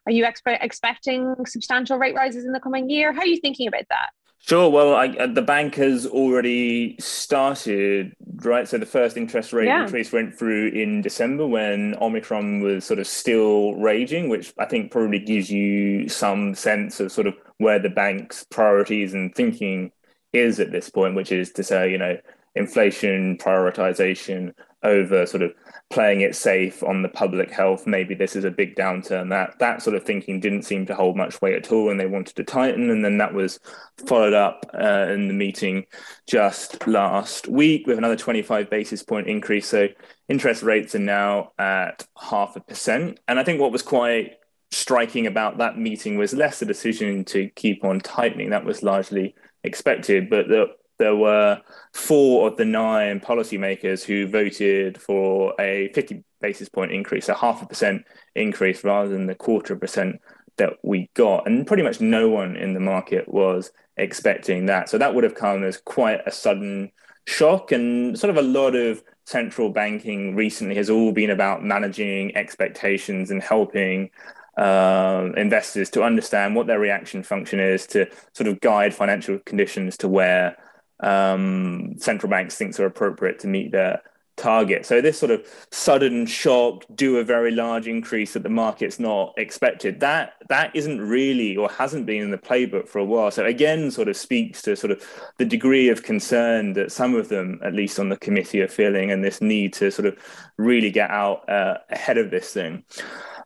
Are 0.06 0.12
you 0.12 0.26
expe- 0.26 0.62
expecting 0.62 1.34
substantial 1.48 1.98
rate 1.98 2.16
rises 2.16 2.44
in 2.44 2.52
the 2.52 2.60
coming 2.60 2.90
year? 2.90 3.14
How 3.14 3.22
are 3.22 3.28
you 3.28 3.40
thinking 3.40 3.70
about 3.70 3.86
that? 3.90 4.10
Sure. 4.48 4.70
Well, 4.70 4.94
I, 4.94 5.08
uh, 5.08 5.26
the 5.26 5.42
bank 5.42 5.74
has 5.76 6.06
already 6.06 6.98
started, 7.00 8.16
right? 8.44 8.68
So 8.68 8.78
the 8.78 8.86
first 8.86 9.18
interest 9.18 9.52
rate 9.54 9.66
yeah. 9.66 9.84
increase 9.84 10.12
went 10.12 10.38
through 10.38 10.68
in 10.68 11.02
December 11.02 11.48
when 11.48 11.96
Omicron 12.00 12.62
was 12.62 12.86
sort 12.86 13.00
of 13.00 13.08
still 13.08 13.74
raging, 13.74 14.30
which 14.30 14.54
I 14.60 14.66
think 14.66 14.92
probably 14.92 15.18
gives 15.18 15.50
you 15.50 16.08
some 16.10 16.54
sense 16.54 17.00
of 17.00 17.12
sort 17.12 17.26
of 17.26 17.34
where 17.58 17.80
the 17.80 17.90
bank's 17.90 18.46
priorities 18.52 19.16
and 19.16 19.34
thinking 19.34 19.92
is 20.32 20.60
at 20.60 20.72
this 20.72 20.92
point, 20.92 21.16
which 21.16 21.32
is 21.32 21.52
to 21.54 21.64
say, 21.64 21.92
you 21.92 21.98
know, 21.98 22.16
inflation 22.56 23.38
prioritization 23.38 24.54
over 24.84 25.26
sort 25.26 25.42
of 25.42 25.52
playing 25.90 26.22
it 26.22 26.36
safe 26.36 26.84
on 26.84 27.02
the 27.02 27.10
public 27.10 27.52
health. 27.52 27.86
Maybe 27.88 28.16
this 28.16 28.36
is 28.36 28.44
a 28.44 28.52
big 28.52 28.76
downturn. 28.76 29.30
That 29.30 29.58
that 29.60 29.82
sort 29.82 29.96
of 29.96 30.04
thinking 30.04 30.40
didn't 30.40 30.64
seem 30.64 30.86
to 30.86 30.96
hold 30.96 31.18
much 31.18 31.42
weight 31.42 31.56
at 31.56 31.72
all, 31.72 31.90
and 31.90 32.00
they 32.00 32.06
wanted 32.06 32.36
to 32.36 32.44
tighten. 32.44 32.90
And 32.90 33.04
then 33.04 33.18
that 33.18 33.34
was 33.34 33.60
followed 34.06 34.34
up 34.34 34.70
uh, 34.74 35.08
in 35.10 35.28
the 35.28 35.34
meeting 35.34 35.86
just 36.28 36.88
last 36.88 37.48
week 37.48 37.88
with 37.88 37.98
another 37.98 38.16
25 38.16 38.70
basis 38.70 39.04
point 39.04 39.28
increase. 39.28 39.68
So 39.68 39.88
interest 40.30 40.64
rates 40.64 40.96
are 40.96 41.00
now 41.00 41.52
at 41.58 42.06
half 42.18 42.56
a 42.56 42.60
percent. 42.60 43.20
And 43.28 43.40
I 43.40 43.44
think 43.44 43.60
what 43.60 43.72
was 43.72 43.82
quite 43.82 44.38
striking 44.72 45.28
about 45.28 45.58
that 45.58 45.78
meeting 45.78 46.18
was 46.18 46.34
less 46.34 46.60
the 46.60 46.66
decision 46.66 47.24
to 47.26 47.50
keep 47.56 47.84
on 47.84 48.00
tightening. 48.00 48.50
That 48.50 48.66
was 48.66 48.84
largely 48.84 49.36
expected, 49.64 50.30
but 50.30 50.48
the 50.48 50.68
there 50.98 51.16
were 51.16 51.62
four 51.94 52.48
of 52.48 52.58
the 52.58 52.66
nine 52.66 53.20
policymakers 53.20 54.04
who 54.04 54.28
voted 54.28 55.02
for 55.02 55.54
a 55.60 55.90
50 55.94 56.24
basis 56.42 56.70
point 56.70 56.92
increase, 56.92 57.30
a 57.30 57.34
half 57.34 57.62
a 57.62 57.66
percent 57.66 58.06
increase 58.36 58.84
rather 58.84 59.10
than 59.10 59.28
the 59.28 59.36
quarter 59.36 59.74
of 59.74 59.78
a 59.78 59.82
percent 59.82 60.22
that 60.58 60.74
we 60.84 61.10
got. 61.14 61.48
And 61.48 61.68
pretty 61.68 61.84
much 61.84 62.00
no 62.00 62.30
one 62.30 62.56
in 62.56 62.74
the 62.74 62.80
market 62.80 63.28
was 63.28 63.72
expecting 63.98 64.68
that. 64.68 64.90
So 64.90 64.98
that 64.98 65.14
would 65.14 65.24
have 65.24 65.36
come 65.36 65.64
as 65.64 65.78
quite 65.78 66.22
a 66.26 66.32
sudden 66.32 66.92
shock. 67.28 67.72
And 67.72 68.18
sort 68.18 68.30
of 68.30 68.38
a 68.38 68.48
lot 68.48 68.76
of 68.76 69.04
central 69.26 69.70
banking 69.70 70.36
recently 70.36 70.76
has 70.76 70.90
all 70.90 71.12
been 71.12 71.32
about 71.32 71.64
managing 71.64 72.36
expectations 72.38 73.32
and 73.32 73.42
helping 73.42 74.12
um, 74.58 75.36
investors 75.36 75.90
to 75.92 76.04
understand 76.04 76.56
what 76.56 76.68
their 76.68 76.80
reaction 76.80 77.24
function 77.24 77.60
is 77.60 77.86
to 77.88 78.08
sort 78.34 78.48
of 78.48 78.62
guide 78.62 78.94
financial 78.94 79.40
conditions 79.40 79.98
to 79.98 80.08
where 80.08 80.56
um, 81.00 81.96
central 81.98 82.30
banks 82.30 82.56
thinks 82.56 82.80
are 82.80 82.86
appropriate 82.86 83.40
to 83.40 83.48
meet 83.48 83.72
their 83.72 84.02
target. 84.36 84.86
So 84.86 85.02
this 85.02 85.18
sort 85.18 85.32
of 85.32 85.46
sudden 85.72 86.26
shock, 86.26 86.84
do 86.94 87.18
a 87.18 87.24
very 87.24 87.52
large 87.52 87.88
increase 87.88 88.34
that 88.34 88.44
the 88.44 88.50
market's 88.50 89.00
not 89.00 89.34
expected. 89.38 90.00
That 90.00 90.34
that 90.50 90.76
isn't 90.76 91.02
really 91.02 91.56
or 91.56 91.70
hasn't 91.70 92.06
been 92.06 92.22
in 92.22 92.32
the 92.32 92.38
playbook 92.38 92.88
for 92.88 93.00
a 93.00 93.06
while. 93.06 93.32
So 93.32 93.46
again, 93.46 93.92
sort 93.92 94.08
of 94.08 94.18
speaks 94.18 94.62
to 94.64 94.76
sort 94.76 94.92
of 94.92 95.04
the 95.38 95.46
degree 95.46 95.90
of 95.90 96.04
concern 96.04 96.74
that 96.74 96.92
some 96.92 97.16
of 97.16 97.30
them, 97.30 97.60
at 97.64 97.74
least 97.74 98.00
on 98.00 98.10
the 98.10 98.18
committee, 98.18 98.62
are 98.62 98.68
feeling, 98.68 99.12
and 99.12 99.24
this 99.24 99.42
need 99.42 99.74
to 99.74 99.92
sort 99.92 100.06
of 100.06 100.18
really 100.58 100.92
get 100.92 101.10
out 101.10 101.48
uh, 101.50 101.78
ahead 101.90 102.18
of 102.18 102.30
this 102.32 102.52
thing. 102.52 102.84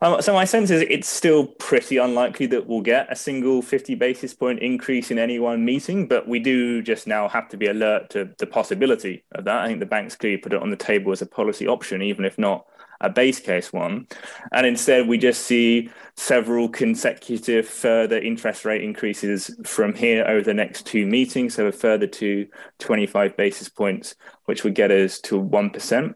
Um, 0.02 0.22
so 0.22 0.32
my 0.32 0.46
sense 0.46 0.70
is 0.70 0.82
it's 0.88 1.08
still 1.08 1.46
pretty 1.46 1.98
unlikely 1.98 2.46
that 2.46 2.66
we'll 2.66 2.80
get 2.80 3.12
a 3.12 3.16
single 3.16 3.60
50 3.60 3.94
basis 3.96 4.32
point 4.32 4.60
increase 4.60 5.10
in 5.10 5.18
any 5.18 5.38
one 5.38 5.62
meeting, 5.62 6.08
but 6.08 6.26
we 6.26 6.38
do 6.38 6.80
just 6.80 7.06
now 7.06 7.28
have 7.28 7.50
to 7.50 7.58
be 7.58 7.66
alert 7.66 8.08
to 8.10 8.30
the 8.38 8.46
possibility 8.46 9.24
of 9.32 9.44
that. 9.44 9.60
I 9.60 9.66
think 9.66 9.80
the 9.80 9.86
banks 9.86 10.16
clearly 10.16 10.38
put 10.38 10.54
it 10.54 10.62
on 10.62 10.70
the 10.70 10.76
table 10.76 11.12
as 11.12 11.20
a 11.20 11.26
policy 11.26 11.66
option, 11.66 12.00
even 12.00 12.24
if 12.24 12.38
not 12.38 12.64
a 13.02 13.10
base 13.10 13.40
case 13.40 13.72
one. 13.74 14.06
And 14.52 14.66
instead, 14.66 15.06
we 15.06 15.18
just 15.18 15.42
see 15.42 15.90
several 16.16 16.68
consecutive 16.68 17.68
further 17.68 18.18
interest 18.18 18.64
rate 18.64 18.82
increases 18.82 19.54
from 19.64 19.94
here 19.94 20.24
over 20.26 20.42
the 20.42 20.54
next 20.54 20.86
two 20.86 21.06
meetings. 21.06 21.54
So 21.54 21.66
a 21.66 21.72
further 21.72 22.06
two 22.06 22.48
25 22.78 23.36
basis 23.36 23.68
points, 23.68 24.14
which 24.46 24.64
would 24.64 24.74
get 24.74 24.90
us 24.90 25.18
to 25.20 25.40
1%. 25.40 26.14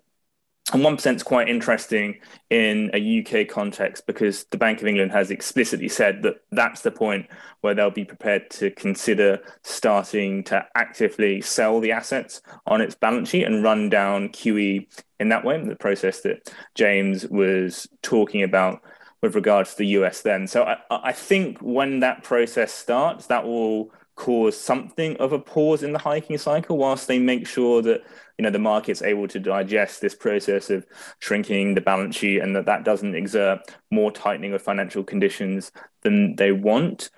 And 0.73 0.83
1% 0.83 1.15
is 1.15 1.23
quite 1.23 1.49
interesting 1.49 2.21
in 2.49 2.91
a 2.95 3.21
UK 3.21 3.47
context 3.47 4.07
because 4.07 4.45
the 4.45 4.57
Bank 4.57 4.81
of 4.81 4.87
England 4.87 5.13
has 5.13 5.31
explicitly 5.31 5.91
said 5.91 6.23
that 6.23 6.37
that's 6.53 6.81
the 6.81 6.91
point 6.91 7.27
where 7.61 7.75
they'll 7.75 7.91
be 7.91 8.05
prepared 8.05 8.51
to 8.53 8.71
consider 8.71 9.41
starting 9.63 10.43
to 10.45 10.67
actively 10.75 11.43
sell 11.43 11.81
the 11.81 11.93
assets 11.93 12.41
on 12.67 12.81
its 12.81 12.95
balance 12.95 13.29
sheet 13.29 13.45
and 13.45 13.63
run 13.63 13.91
down 13.91 14.31
QE 14.31 14.87
in 15.21 15.29
that 15.29 15.45
way, 15.45 15.63
the 15.63 15.77
process 15.77 16.23
that 16.23 16.51
James 16.75 17.27
was 17.29 17.87
talking 18.03 18.43
about 18.43 18.83
with 19.21 19.35
regards 19.35 19.73
to 19.73 19.79
the 19.79 19.87
US 19.99 20.23
then. 20.23 20.47
So 20.47 20.65
I, 20.65 20.77
I 20.91 21.13
think 21.13 21.59
when 21.59 22.01
that 22.01 22.23
process 22.23 22.73
starts, 22.73 23.27
that 23.27 23.45
will 23.45 23.93
cause 24.17 24.59
something 24.59 25.17
of 25.17 25.33
a 25.33 25.39
pause 25.39 25.83
in 25.83 25.93
the 25.93 25.99
hiking 25.99 26.39
cycle 26.39 26.79
whilst 26.79 27.09
they 27.09 27.19
make 27.19 27.47
sure 27.47 27.83
that 27.83 28.03
you 28.39 28.43
know 28.43 28.51
the 28.51 28.59
market's 28.59 29.03
able 29.03 29.29
to 29.29 29.39
digest 29.39 30.01
this 30.01 30.15
process 30.15 30.71
of 30.71 30.87
shrinking 31.19 31.75
the 31.75 31.81
balance 31.81 32.17
sheet 32.17 32.41
and 32.41 32.55
that 32.57 32.67
that 32.67 32.85
doesn't 32.85 33.15
exert 33.15 33.61
more 33.91 34.11
tightening 34.11 34.53
of 34.53 34.63
financial 34.63 35.05
conditions 35.05 35.73
than 36.03 36.37
they 36.37 36.53
want 36.53 37.11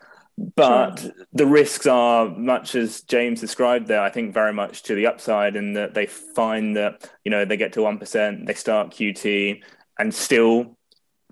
but 0.54 1.00
sure. 1.00 1.12
the 1.32 1.46
risks 1.46 1.86
are 1.86 2.28
much 2.28 2.74
as 2.74 3.02
james 3.02 3.40
described 3.40 3.86
there 3.86 4.02
i 4.02 4.10
think 4.10 4.34
very 4.34 4.52
much 4.52 4.82
to 4.82 4.94
the 4.94 5.06
upside 5.06 5.56
in 5.56 5.72
that 5.72 5.94
they 5.94 6.06
find 6.06 6.76
that 6.76 7.10
you 7.24 7.30
know 7.30 7.44
they 7.44 7.56
get 7.56 7.72
to 7.72 7.80
1% 7.80 8.46
they 8.46 8.54
start 8.54 8.90
qt 8.90 9.62
and 9.98 10.14
still 10.14 10.76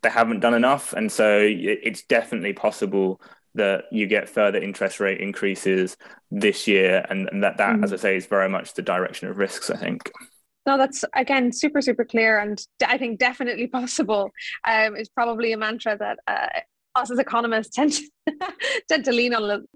they 0.02 0.10
haven't 0.10 0.40
done 0.40 0.54
enough 0.54 0.92
and 0.94 1.10
so 1.10 1.40
it's 1.42 2.02
definitely 2.02 2.52
possible 2.52 3.20
that 3.54 3.84
you 3.90 4.06
get 4.06 4.28
further 4.28 4.58
interest 4.58 5.00
rate 5.00 5.20
increases 5.20 5.96
this 6.30 6.66
year, 6.66 7.04
and, 7.08 7.28
and 7.30 7.42
that 7.42 7.56
that, 7.58 7.76
mm. 7.76 7.84
as 7.84 7.92
I 7.92 7.96
say, 7.96 8.16
is 8.16 8.26
very 8.26 8.48
much 8.48 8.74
the 8.74 8.82
direction 8.82 9.28
of 9.28 9.38
risks. 9.38 9.70
I 9.70 9.76
think. 9.76 10.10
No, 10.66 10.78
that's 10.78 11.04
again 11.14 11.52
super 11.52 11.82
super 11.82 12.04
clear, 12.04 12.38
and 12.38 12.60
I 12.86 12.98
think 12.98 13.18
definitely 13.18 13.66
possible. 13.78 14.30
Um, 14.66 14.96
is 14.96 15.08
probably 15.08 15.52
a 15.52 15.56
mantra 15.56 15.96
that 15.98 16.18
uh, 16.26 16.60
us 16.94 17.10
as 17.10 17.18
economists 17.18 17.74
tend 17.74 17.92
to, 17.92 18.08
tend 18.88 19.04
to 19.04 19.12
lean 19.12 19.34
on. 19.34 19.66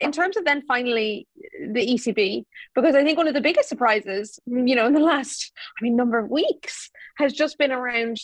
In 0.00 0.12
terms 0.12 0.36
of 0.36 0.44
then 0.44 0.62
finally 0.62 1.26
the 1.72 1.84
ECB, 1.84 2.44
because 2.74 2.94
I 2.94 3.02
think 3.02 3.18
one 3.18 3.26
of 3.26 3.34
the 3.34 3.40
biggest 3.40 3.68
surprises, 3.68 4.38
you 4.46 4.76
know, 4.76 4.86
in 4.86 4.92
the 4.92 5.00
last 5.00 5.52
I 5.78 5.82
mean 5.82 5.96
number 5.96 6.18
of 6.18 6.30
weeks 6.30 6.90
has 7.16 7.32
just 7.32 7.58
been 7.58 7.72
around 7.72 8.18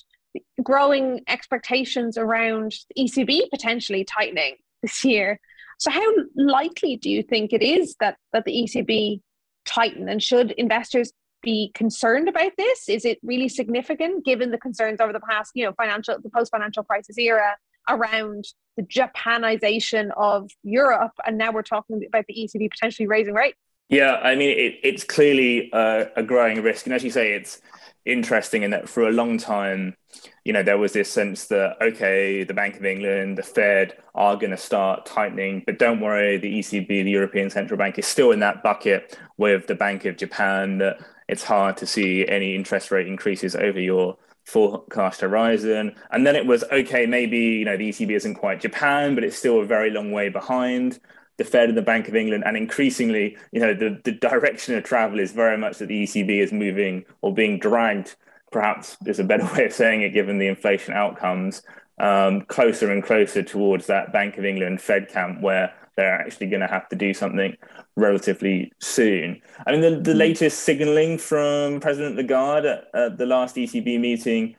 growing 0.63 1.21
expectations 1.29 2.17
around 2.17 2.75
the 2.95 3.05
ECB 3.05 3.51
potentially 3.51 4.05
tightening 4.05 4.57
this 4.85 5.05
year. 5.05 5.41
So, 5.79 5.91
how 5.91 6.07
likely 6.37 6.97
do 6.97 7.11
you 7.11 7.23
think 7.23 7.53
it 7.53 7.63
is 7.63 7.97
that 8.01 8.17
that 8.33 8.45
the 8.45 8.53
ECB 8.53 9.21
tighten, 9.65 10.09
and 10.09 10.23
should 10.23 10.53
investors 10.53 11.13
be 11.43 11.71
concerned 11.75 12.29
about 12.29 12.53
this? 12.57 12.89
Is 12.89 13.05
it 13.05 13.19
really 13.23 13.49
significant 13.49 14.25
given 14.25 14.51
the 14.51 14.59
concerns 14.59 15.01
over 15.01 15.13
the 15.13 15.21
past, 15.21 15.53
you 15.55 15.65
know, 15.65 15.73
financial 15.73 16.17
the 16.23 16.31
post 16.31 16.51
financial 16.51 16.85
crisis 16.85 17.19
era 17.19 17.57
around 17.89 18.45
the 18.77 18.83
Japanization 18.83 20.11
of 20.17 20.51
Europe, 20.63 21.13
and 21.27 21.37
now 21.37 21.53
we're 21.53 21.63
talking 21.63 22.03
about 22.07 22.25
the 22.29 22.35
ECB 22.35 22.71
potentially 22.71 23.07
raising 23.07 23.35
rates? 23.35 23.59
Yeah, 23.89 24.15
I 24.23 24.35
mean, 24.35 24.51
it, 24.51 24.81
it's 24.83 25.05
clearly 25.05 25.71
a, 25.73 26.07
a 26.17 26.23
growing 26.23 26.63
risk, 26.63 26.87
and 26.87 26.95
as 26.95 27.05
you 27.05 27.11
say, 27.11 27.33
it's 27.33 27.61
interesting 28.05 28.63
in 28.63 28.71
that 28.71 28.89
for 28.89 29.07
a 29.09 29.13
long 29.13 29.39
time, 29.39 29.97
you 30.45 30.53
know, 30.53 30.63
there 30.63 30.79
was 30.79 30.93
this 30.93 31.11
sense 31.11 31.47
that, 31.49 31.77
okay, 31.83 32.45
the 32.45 32.55
Bank 32.55 32.77
of 32.77 32.85
England, 32.85 33.39
the 33.39 33.43
Fed 33.43 33.95
are 34.15 34.37
going 34.37 34.51
to 34.51 34.57
start 34.57 35.07
tightening, 35.07 35.63
but 35.67 35.79
don't 35.79 36.01
worry, 36.01 36.39
the 36.39 36.59
ECB, 36.59 37.03
the 37.03 37.11
European 37.11 37.51
Central 37.51 37.77
Bank, 37.79 37.99
is 37.99 38.07
still 38.07 38.31
in 38.33 38.41
that 38.41 38.63
bucket 38.63 39.19
with 39.37 39.67
the 39.67 39.75
Bank 39.75 40.05
of 40.07 40.17
Japan, 40.17 40.79
that 40.79 40.99
it's 41.29 41.43
hard 41.45 41.77
to 41.79 41.87
see 41.87 42.27
any 42.27 42.55
interest 42.55 42.91
rate 42.91 43.07
increases 43.07 43.55
over 43.55 43.81
your 43.81 44.17
forecast 44.45 45.21
horizon. 45.21 45.95
And 46.11 46.27
then 46.27 46.37
it 46.37 46.47
was, 46.47 46.65
okay, 46.71 47.07
maybe, 47.07 47.39
you 47.39 47.65
know, 47.65 47.77
the 47.77 47.89
ECB 47.89 48.15
isn't 48.17 48.35
quite 48.35 48.61
Japan, 48.61 49.15
but 49.15 49.25
it's 49.25 49.37
still 49.37 49.61
a 49.61 49.65
very 49.65 49.91
long 49.91 50.11
way 50.13 50.29
behind 50.29 51.01
the 51.37 51.45
Fed 51.45 51.69
and 51.69 51.79
the 51.79 51.83
Bank 51.83 52.09
of 52.09 52.15
England, 52.15 52.45
and 52.47 52.57
increasingly, 52.57 53.37
you 53.53 53.61
know, 53.61 53.75
the, 53.75 54.01
the 54.05 54.13
direction 54.13 54.75
of 54.77 54.85
travel 54.85 55.19
is 55.19 55.33
very 55.33 55.59
much 55.59 55.79
that 55.79 55.87
the 55.87 56.05
ECB 56.05 56.43
is 56.43 56.53
moving 56.53 57.05
or 57.23 57.35
being 57.35 57.59
dragged, 57.59 58.15
perhaps 58.53 58.97
is 59.07 59.19
a 59.19 59.25
better 59.25 59.45
way 59.55 59.67
of 59.67 59.73
saying 59.73 60.03
it, 60.03 60.11
given 60.11 60.39
the 60.39 60.47
inflation 60.47 60.95
outcomes, 60.95 61.63
um, 61.99 62.43
closer 62.43 62.91
and 62.91 63.03
closer 63.03 63.43
towards 63.43 63.87
that 63.87 64.13
Bank 64.13 64.39
of 64.39 64.45
England 64.45 64.81
Fed 64.81 65.09
camp 65.09 65.41
where 65.41 65.73
they're 65.97 66.21
actually 66.21 66.49
going 66.49 66.61
to 66.61 66.67
have 66.67 66.89
to 66.89 66.97
do 66.97 67.15
something 67.15 67.57
relatively 67.97 68.73
soon. 68.81 69.41
I 69.67 69.73
mean, 69.73 69.81
the, 69.81 70.01
the 70.01 70.13
hmm. 70.13 70.19
latest 70.19 70.61
signaling 70.61 71.19
from 71.19 71.81
President 71.81 72.17
Lagarde 72.17 72.67
at, 72.67 72.89
at 72.95 73.19
the 73.19 73.27
last 73.27 73.57
ECB 73.57 74.01
meeting 74.01 74.57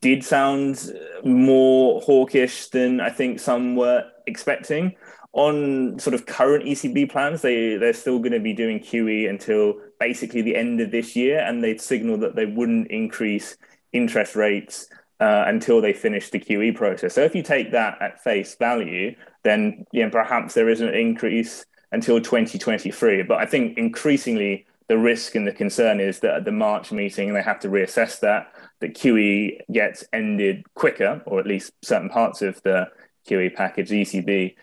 did 0.00 0.24
sound 0.24 0.92
more 1.24 2.00
hawkish 2.00 2.68
than 2.68 3.00
I 3.00 3.10
think 3.10 3.40
some 3.40 3.76
were 3.76 4.04
expecting 4.26 4.96
on 5.32 5.98
sort 5.98 6.14
of 6.14 6.26
current 6.26 6.64
ECB 6.64 7.10
plans, 7.10 7.42
they 7.42 7.76
they're 7.76 7.92
still 7.92 8.18
going 8.18 8.32
to 8.32 8.40
be 8.40 8.52
doing 8.52 8.80
QE 8.80 9.28
until 9.28 9.74
basically 10.00 10.42
the 10.42 10.56
end 10.56 10.80
of 10.80 10.90
this 10.90 11.14
year, 11.14 11.38
and 11.40 11.62
they'd 11.62 11.80
signaled 11.80 12.20
that 12.20 12.34
they 12.34 12.46
wouldn't 12.46 12.90
increase 12.90 13.56
interest 13.92 14.34
rates 14.34 14.88
uh, 15.20 15.44
until 15.46 15.80
they 15.80 15.92
finish 15.92 16.30
the 16.30 16.40
QE 16.40 16.74
process. 16.74 17.14
So 17.14 17.22
if 17.22 17.34
you 17.34 17.42
take 17.42 17.72
that 17.72 18.00
at 18.00 18.22
face 18.22 18.56
value, 18.56 19.14
then 19.44 19.84
you 19.92 20.02
know, 20.02 20.10
perhaps 20.10 20.54
there 20.54 20.68
is 20.68 20.80
an 20.80 20.94
increase 20.94 21.64
until 21.92 22.20
2023. 22.20 23.22
But 23.22 23.38
I 23.38 23.46
think 23.46 23.78
increasingly 23.78 24.66
the 24.88 24.98
risk 24.98 25.36
and 25.36 25.46
the 25.46 25.52
concern 25.52 26.00
is 26.00 26.18
that 26.20 26.34
at 26.34 26.44
the 26.44 26.52
March 26.52 26.90
meeting 26.90 27.32
they 27.32 27.42
have 27.42 27.60
to 27.60 27.68
reassess 27.68 28.18
that, 28.20 28.52
that 28.80 28.94
QE 28.94 29.60
gets 29.72 30.04
ended 30.12 30.64
quicker, 30.74 31.22
or 31.26 31.38
at 31.38 31.46
least 31.46 31.72
certain 31.82 32.08
parts 32.08 32.42
of 32.42 32.60
the 32.62 32.88
QE 33.28 33.54
package, 33.54 33.90
ECB 33.90 34.56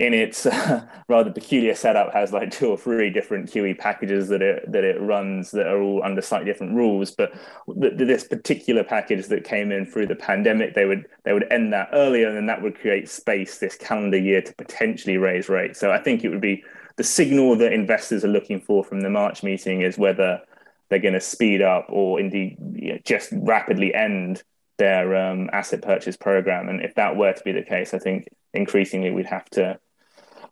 in 0.00 0.14
its 0.14 0.46
uh, 0.46 0.84
rather 1.08 1.30
peculiar 1.30 1.74
setup 1.74 2.12
has 2.12 2.32
like 2.32 2.50
two 2.50 2.68
or 2.70 2.78
three 2.78 3.10
different 3.10 3.50
QE 3.50 3.78
packages 3.78 4.28
that 4.28 4.40
it 4.40 4.72
that 4.72 4.82
it 4.82 5.00
runs 5.00 5.50
that 5.50 5.66
are 5.66 5.80
all 5.80 6.02
under 6.02 6.22
slightly 6.22 6.50
different 6.50 6.74
rules. 6.74 7.10
But 7.10 7.32
th- 7.80 7.98
this 7.98 8.24
particular 8.24 8.82
package 8.82 9.26
that 9.26 9.44
came 9.44 9.70
in 9.70 9.84
through 9.84 10.06
the 10.06 10.16
pandemic, 10.16 10.74
they 10.74 10.86
would 10.86 11.06
they 11.24 11.34
would 11.34 11.46
end 11.52 11.72
that 11.74 11.90
earlier, 11.92 12.28
and 12.28 12.36
then 12.36 12.46
that 12.46 12.62
would 12.62 12.80
create 12.80 13.10
space 13.10 13.58
this 13.58 13.76
calendar 13.76 14.18
year 14.18 14.40
to 14.40 14.54
potentially 14.54 15.18
raise 15.18 15.50
rates. 15.50 15.78
So 15.78 15.92
I 15.92 15.98
think 15.98 16.24
it 16.24 16.30
would 16.30 16.40
be 16.40 16.64
the 16.96 17.04
signal 17.04 17.54
that 17.56 17.72
investors 17.72 18.24
are 18.24 18.28
looking 18.28 18.60
for 18.60 18.82
from 18.82 19.02
the 19.02 19.10
March 19.10 19.42
meeting 19.42 19.82
is 19.82 19.98
whether 19.98 20.40
they're 20.88 20.98
going 20.98 21.14
to 21.14 21.20
speed 21.20 21.62
up 21.62 21.86
or 21.88 22.18
indeed 22.18 22.56
you 22.74 22.94
know, 22.94 22.98
just 23.04 23.28
rapidly 23.32 23.94
end 23.94 24.42
their 24.78 25.14
um, 25.14 25.50
asset 25.52 25.82
purchase 25.82 26.16
program. 26.16 26.68
And 26.68 26.80
if 26.80 26.94
that 26.94 27.16
were 27.16 27.32
to 27.32 27.44
be 27.44 27.52
the 27.52 27.62
case, 27.62 27.94
I 27.94 27.98
think 27.98 28.28
increasingly 28.54 29.10
we'd 29.10 29.26
have 29.26 29.48
to 29.50 29.78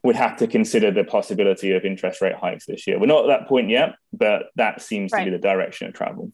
would 0.02 0.16
have 0.16 0.37
to 0.37 0.46
consider 0.46 0.90
the 0.90 1.04
possibility 1.04 1.72
of 1.72 1.84
interest 1.84 2.20
rate 2.20 2.34
hikes 2.34 2.66
this 2.66 2.87
year. 2.87 2.98
We're 2.98 3.06
not 3.06 3.28
at 3.28 3.40
that 3.40 3.48
point 3.48 3.68
yet, 3.68 3.94
but 4.12 4.46
that 4.56 4.80
seems 4.80 5.12
right. 5.12 5.24
to 5.24 5.30
be 5.30 5.37
the 5.37 5.42
direction 5.42 5.88
of 5.88 5.94
travel. 5.94 6.32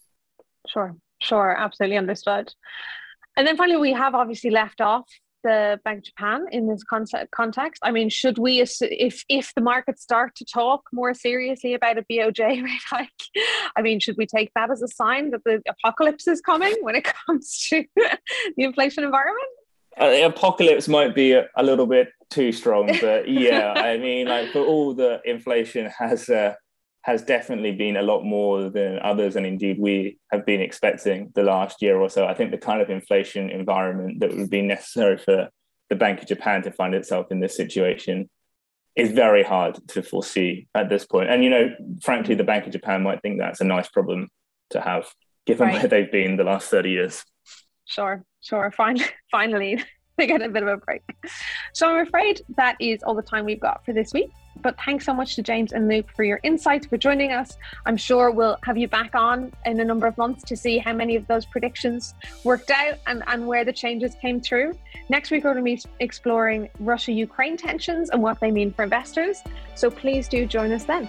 Sure, 0.69 0.97
sure, 1.21 1.57
absolutely 1.57 1.97
understood. 1.97 2.53
And 3.37 3.47
then 3.47 3.57
finally, 3.57 3.79
we 3.79 3.93
have 3.93 4.15
obviously 4.15 4.51
left 4.51 4.81
off 4.81 5.07
the 5.45 5.79
Bank 5.85 5.99
of 5.99 6.05
Japan 6.05 6.47
in 6.51 6.67
this 6.67 6.83
context. 6.83 7.81
I 7.85 7.93
mean, 7.93 8.09
should 8.09 8.39
we, 8.39 8.61
if 8.61 9.25
if 9.29 9.53
the 9.55 9.61
markets 9.61 10.03
start 10.03 10.35
to 10.37 10.45
talk 10.45 10.83
more 10.93 11.15
seriously 11.15 11.75
about 11.75 11.99
a 11.99 12.03
BOJ 12.03 12.39
rate 12.65 12.81
hike, 12.89 13.09
I 13.77 13.83
mean, 13.83 14.01
should 14.01 14.17
we 14.17 14.27
take 14.27 14.51
that 14.57 14.71
as 14.71 14.83
a 14.83 14.89
sign 14.89 15.31
that 15.31 15.45
the 15.45 15.63
apocalypse 15.69 16.27
is 16.27 16.41
coming 16.41 16.75
when 16.81 16.97
it 16.97 17.05
comes 17.27 17.59
to 17.69 17.85
the 17.97 18.65
inflation 18.65 19.05
environment? 19.05 19.47
Uh, 20.01 20.21
apocalypse 20.25 20.89
might 20.89 21.15
be 21.15 21.33
a, 21.33 21.47
a, 21.57 21.63
little 21.63 21.87
bit 21.87 22.09
too 22.31 22.53
strong, 22.53 22.87
but 23.01 23.29
yeah, 23.29 23.73
I 23.77 23.97
mean, 23.97 24.27
like 24.27 24.51
for 24.51 24.61
all 24.61 24.95
the 24.95 25.21
inflation 25.25 25.91
has 25.99 26.29
uh, 26.29 26.55
has 27.03 27.23
definitely 27.23 27.73
been 27.73 27.97
a 27.97 28.03
lot 28.03 28.25
more 28.25 28.71
than 28.71 28.99
others, 29.01 29.37
and 29.37 29.47
indeed 29.47 29.79
we 29.79 30.19
have 30.33 30.47
been 30.47 30.61
expecting 30.61 31.31
the 31.35 31.43
last 31.43 31.83
year 31.83 31.99
or 31.99 32.09
so. 32.09 32.27
I 32.27 32.35
think 32.35 32.51
the 32.51 32.59
kind 32.59 32.81
of 32.81 32.91
inflation 32.91 33.51
environment 33.51 34.21
that 34.21 34.35
would 34.35 34.51
be 34.51 34.63
necessary 34.63 35.19
for 35.19 35.49
the 35.91 35.97
Bank 35.97 36.23
of 36.23 36.29
Japan 36.29 36.63
to 36.63 36.73
find 36.73 36.95
itself 36.95 37.27
in 37.31 37.41
this 37.41 37.57
situation 37.57 38.31
is 38.97 39.13
very 39.13 39.43
hard 39.43 39.79
to 39.89 40.03
foresee 40.03 40.67
at 40.75 40.89
this 40.89 41.05
point. 41.05 41.29
And 41.29 41.45
you 41.45 41.51
know, 41.51 41.75
frankly, 42.03 42.35
the 42.35 42.45
Bank 42.45 42.67
of 42.67 42.73
Japan 42.73 43.03
might 43.03 43.23
think 43.23 43.39
that's 43.39 43.61
a 43.61 43.65
nice 43.65 43.89
problem 43.89 44.29
to 44.71 44.81
have, 44.81 45.07
given 45.47 45.69
right. 45.69 45.75
where 45.75 45.89
they've 45.89 46.11
been 46.11 46.37
the 46.37 46.45
last 46.45 46.69
thirty 46.71 46.91
years. 46.91 47.25
Sure, 47.87 48.25
sure. 48.45 48.71
Finally, 48.77 49.07
finally, 49.31 49.83
they 50.17 50.27
get 50.27 50.43
a 50.43 50.49
bit 50.49 50.63
of 50.63 50.69
a 50.69 50.77
break. 50.77 51.03
So 51.73 51.89
I'm 51.89 52.07
afraid 52.07 52.43
that 52.57 52.77
is 52.79 53.03
all 53.03 53.15
the 53.15 53.23
time 53.23 53.45
we've 53.45 53.61
got 53.61 53.85
for 53.85 53.93
this 53.93 54.13
week. 54.13 54.31
But 54.63 54.79
thanks 54.85 55.05
so 55.05 55.13
much 55.13 55.35
to 55.35 55.43
James 55.43 55.73
and 55.73 55.89
Luke 55.89 56.07
for 56.15 56.23
your 56.23 56.39
insights, 56.45 56.87
for 56.87 56.97
joining 56.97 57.33
us. 57.33 57.59
I'm 57.87 57.97
sure 57.97 58.31
we'll 58.31 58.57
have 58.63 58.79
you 58.79 58.87
back 58.87 59.15
on 59.15 59.53
in 59.67 59.81
a 59.81 59.85
number 59.85 60.07
of 60.07 60.17
months 60.17 60.45
to 60.45 60.57
see 60.57 60.79
how 60.79 60.93
many 60.93 61.17
of 61.17 61.27
those 61.27 61.45
predictions 61.45 62.15
worked 62.45 62.71
out 62.71 62.99
and, 63.09 63.25
and 63.27 63.47
where 63.49 63.65
the 63.65 63.73
changes 63.73 64.15
came 64.23 64.41
through. 64.41 64.79
Next 65.09 65.33
week, 65.33 65.43
we're 65.43 65.55
going 65.55 65.77
to 65.77 65.85
be 65.85 65.91
exploring 65.99 66.71
Russia 66.79 67.13
Ukraine 67.13 67.57
tensions 67.57 68.11
and 68.11 68.23
what 68.23 68.39
they 68.39 68.53
mean 68.53 68.73
for 68.73 68.85
investors. 68.85 69.43
So 69.75 69.91
please 69.91 70.29
do 70.29 70.47
join 70.47 70.71
us 70.71 70.85
then. 70.85 71.09